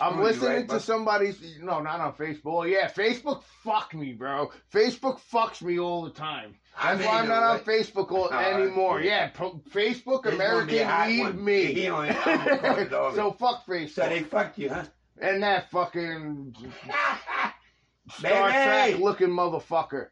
[0.00, 1.40] I'm listening right, to but- somebody's.
[1.62, 2.68] No, not on Facebook.
[2.70, 4.50] Yeah, Facebook fuck me, bro.
[4.72, 6.56] Facebook fucks me all the time.
[6.82, 7.60] That's mean, why I'm not on?
[7.60, 9.00] Facebook all, anymore.
[9.02, 9.30] yeah.
[9.30, 11.88] Facebook This gonna be a hot American need me.
[11.88, 13.94] I'm gonna call it all so fuck Facebook.
[13.94, 14.84] So they fucked you, huh?
[15.20, 16.56] and that fucking
[18.10, 18.50] Star!
[18.50, 20.06] Trek looking motherfucker.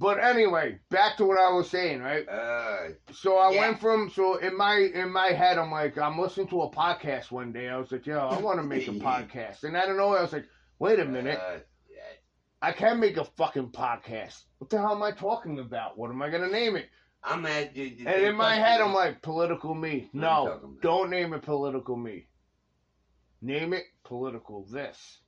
[0.00, 2.26] But anyway, back to what I was saying, right?
[2.28, 3.60] Uh, So I Yeah.
[3.60, 7.30] went from so in my in my head, I'm like, I'm listening to a podcast
[7.32, 7.68] one day.
[7.68, 10.14] I was like, yo, I want to make a podcast, and I don't know.
[10.14, 10.46] I was like,
[10.78, 11.58] wait a minute, uh,
[12.62, 14.42] I can make a fucking podcast.
[14.58, 15.98] What the hell am I talking about?
[15.98, 16.88] What am I gonna name it?
[17.24, 17.84] I'm at you.
[17.84, 18.80] you- And in my head.
[18.80, 20.08] I'm like, political me.
[20.12, 22.28] What are you No, don't name it political me.
[23.42, 25.18] Name it political this.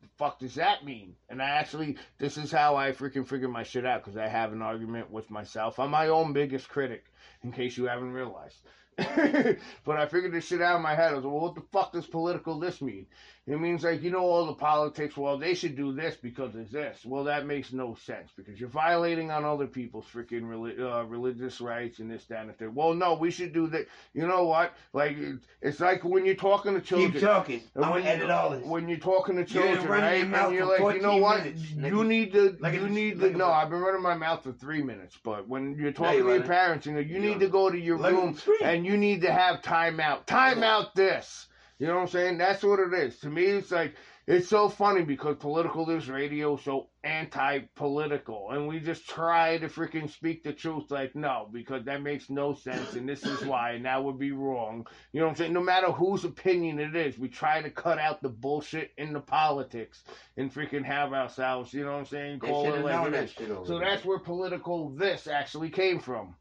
[0.00, 1.16] The fuck does that mean?
[1.28, 4.52] And I actually, this is how I freaking figure my shit out because I have
[4.52, 5.78] an argument with myself.
[5.78, 7.04] I'm my own biggest critic,
[7.42, 8.58] in case you haven't realized.
[8.96, 11.12] but I figured this shit out in my head.
[11.12, 13.06] I was like, well, what the fuck does political this mean?
[13.48, 16.70] It means like, you know, all the politics, well, they should do this because of
[16.70, 17.00] this.
[17.06, 21.58] Well, that makes no sense because you're violating on other people's freaking reli- uh, religious
[21.60, 22.74] rights and this, that, and the third.
[22.74, 23.86] Well, no, we should do that.
[24.12, 24.74] You know what?
[24.92, 25.16] Like,
[25.62, 27.12] it's like when you're talking to children.
[27.12, 27.62] Keep talking.
[27.74, 28.66] I'm when, edit all this.
[28.66, 30.28] when you're talking to You're children, right?
[30.28, 31.42] your And you're like, you know what?
[31.44, 33.30] minutes, you need to, at you need to.
[33.30, 33.46] No.
[33.46, 36.42] I've been running my mouth for three minutes, but when you're talking you to your
[36.42, 39.32] parents, you know, you You need to go to your room and you need to
[39.32, 40.26] have time out.
[40.26, 41.46] Time out this.
[41.78, 42.38] You know what I'm saying?
[42.38, 43.18] That's what it is.
[43.20, 43.94] To me, it's like
[44.26, 49.68] it's so funny because political news radio is so anti-political, and we just try to
[49.68, 50.90] freaking speak the truth.
[50.90, 54.32] Like, no, because that makes no sense, and this is why, and that would be
[54.32, 54.86] wrong.
[55.12, 55.52] You know what I'm saying?
[55.52, 59.20] No matter whose opinion it is, we try to cut out the bullshit in the
[59.20, 60.02] politics
[60.36, 61.72] and freaking have ourselves.
[61.72, 62.40] You know what I'm saying?
[62.40, 63.34] Call it like it is.
[63.68, 66.34] So that's where political this actually came from.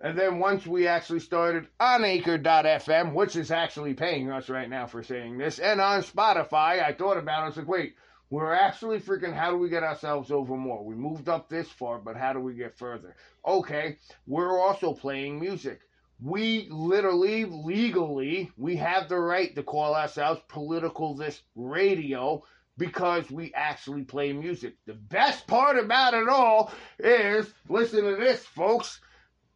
[0.00, 4.86] And then once we actually started on Anchor.fm, which is actually paying us right now
[4.86, 7.44] for saying this, and on Spotify, I thought about it.
[7.44, 7.94] I was like, wait,
[8.28, 10.84] we're actually freaking, how do we get ourselves over more?
[10.84, 13.16] We moved up this far, but how do we get further?
[13.46, 15.80] Okay, we're also playing music.
[16.22, 22.44] We literally, legally, we have the right to call ourselves Political This Radio
[22.78, 24.74] because we actually play music.
[24.86, 29.00] The best part about it all is, listen to this, folks.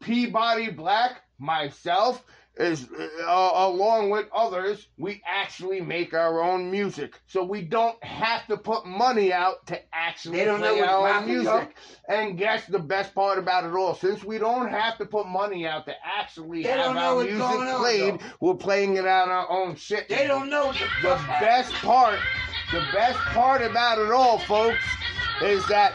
[0.01, 2.24] Peabody Black, myself,
[2.57, 7.18] is uh, along with others, we actually make our own music.
[7.26, 11.09] So we don't have to put money out to actually They don't play what's our
[11.20, 11.76] own music.
[12.09, 15.66] And guess the best part about it all, since we don't have to put money
[15.66, 18.26] out to actually They have know our music on, played, though.
[18.40, 20.09] we're playing it on our own shit.
[20.09, 22.18] They don't know the The best part,
[22.72, 24.82] the best part about it all, folks,
[25.42, 25.92] is that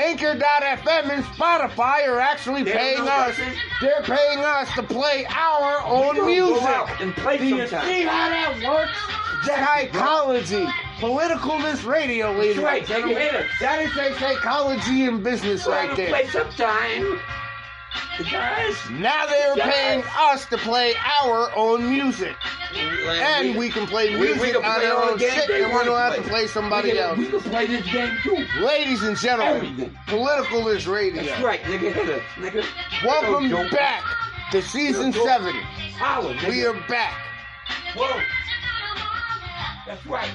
[0.00, 3.36] Anchor.fm and Spotify are actually They paying us.
[3.82, 7.00] They're paying us to play our own music.
[7.00, 7.86] and play Do you sometime.
[7.86, 8.98] see how that works?
[9.44, 10.66] The psychology,
[10.98, 13.46] politicalness radio, ladies That's right, take a.
[13.60, 16.08] That is a psychology in business right there.
[16.08, 17.20] play sometime.
[18.30, 18.74] Guys.
[18.90, 22.36] Now they're paying us to play our own music.
[22.74, 25.84] And we can play we- we music can on play our own shit, and we
[25.84, 26.46] don't have to play.
[26.46, 27.18] somebody we can, else.
[27.18, 28.46] We can play this game too.
[28.60, 29.98] Ladies and gentlemen, Everything.
[30.06, 31.22] Political is Radio.
[31.22, 31.92] That's right, nigga.
[32.36, 32.64] Nigga.
[33.04, 33.70] Welcome Yo, yo.
[33.70, 34.02] back
[34.52, 35.24] to season Yo, yo.
[35.26, 35.54] seven.
[35.98, 36.36] Holla.
[36.48, 37.14] We are back.
[37.96, 38.20] Whoa.
[39.86, 40.30] That's right.